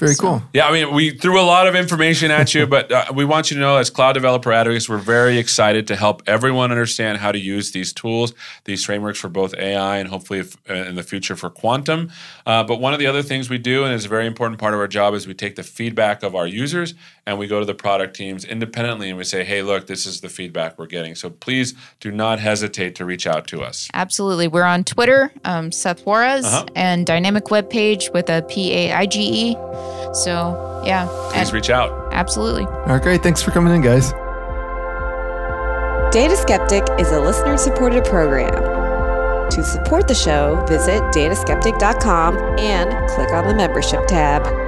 Very 0.00 0.14
so. 0.14 0.22
cool. 0.22 0.42
Yeah, 0.54 0.66
I 0.66 0.72
mean, 0.72 0.94
we 0.94 1.10
threw 1.10 1.38
a 1.38 1.44
lot 1.44 1.66
of 1.66 1.74
information 1.74 2.30
at 2.30 2.54
you, 2.54 2.66
but 2.74 2.90
uh, 2.90 3.04
we 3.14 3.26
want 3.26 3.50
you 3.50 3.56
to 3.56 3.60
know 3.60 3.76
as 3.76 3.90
cloud 3.90 4.14
developer 4.14 4.50
advocates, 4.50 4.88
we're 4.88 4.96
very 4.96 5.38
excited 5.38 5.86
to 5.88 5.96
help 5.96 6.22
everyone 6.26 6.70
understand 6.72 7.18
how 7.18 7.30
to 7.30 7.38
use 7.38 7.72
these 7.72 7.92
tools, 7.92 8.32
these 8.64 8.82
frameworks 8.82 9.18
for 9.18 9.28
both 9.28 9.54
AI 9.54 9.98
and 9.98 10.08
hopefully 10.08 10.38
if, 10.38 10.56
uh, 10.70 10.74
in 10.74 10.94
the 10.94 11.02
future 11.02 11.36
for 11.36 11.50
quantum. 11.50 12.10
Uh, 12.46 12.64
but 12.64 12.80
one 12.80 12.94
of 12.94 12.98
the 12.98 13.06
other 13.06 13.22
things 13.22 13.50
we 13.50 13.58
do, 13.58 13.84
and 13.84 13.92
is 13.92 14.06
a 14.06 14.08
very 14.08 14.26
important 14.26 14.58
part 14.58 14.72
of 14.72 14.80
our 14.80 14.88
job, 14.88 15.12
is 15.12 15.26
we 15.26 15.34
take 15.34 15.56
the 15.56 15.62
feedback 15.62 16.22
of 16.22 16.34
our 16.34 16.46
users 16.46 16.94
and 17.30 17.38
we 17.38 17.46
go 17.46 17.60
to 17.60 17.64
the 17.64 17.74
product 17.74 18.16
teams 18.16 18.44
independently 18.44 19.08
and 19.08 19.16
we 19.16 19.22
say, 19.22 19.44
hey, 19.44 19.62
look, 19.62 19.86
this 19.86 20.04
is 20.04 20.20
the 20.20 20.28
feedback 20.28 20.76
we're 20.78 20.86
getting. 20.86 21.14
So 21.14 21.30
please 21.30 21.74
do 22.00 22.10
not 22.10 22.40
hesitate 22.40 22.96
to 22.96 23.04
reach 23.04 23.24
out 23.24 23.46
to 23.48 23.62
us. 23.62 23.88
Absolutely. 23.94 24.48
We're 24.48 24.64
on 24.64 24.82
Twitter, 24.82 25.32
um, 25.44 25.70
Seth 25.70 26.04
Juarez, 26.04 26.44
uh-huh. 26.44 26.66
and 26.74 27.06
Dynamic 27.06 27.50
Web 27.50 27.70
Paige 27.70 28.10
with 28.12 28.28
a 28.28 28.42
P 28.42 28.72
A 28.74 28.92
I 28.92 29.06
G 29.06 29.50
E. 29.50 29.54
So, 30.12 30.82
yeah. 30.84 31.08
Please 31.32 31.52
reach 31.52 31.70
out. 31.70 32.12
Absolutely. 32.12 32.64
All 32.64 32.86
right, 32.86 33.02
great. 33.02 33.22
Thanks 33.22 33.40
for 33.40 33.52
coming 33.52 33.72
in, 33.72 33.80
guys. 33.80 34.10
Data 36.12 36.36
Skeptic 36.36 36.82
is 36.98 37.12
a 37.12 37.20
listener 37.20 37.56
supported 37.56 38.04
program. 38.04 38.50
To 39.50 39.62
support 39.62 40.08
the 40.08 40.14
show, 40.16 40.64
visit 40.68 41.00
dataskeptic.com 41.14 42.36
and 42.58 43.10
click 43.10 43.30
on 43.30 43.46
the 43.46 43.54
membership 43.54 44.04
tab. 44.08 44.59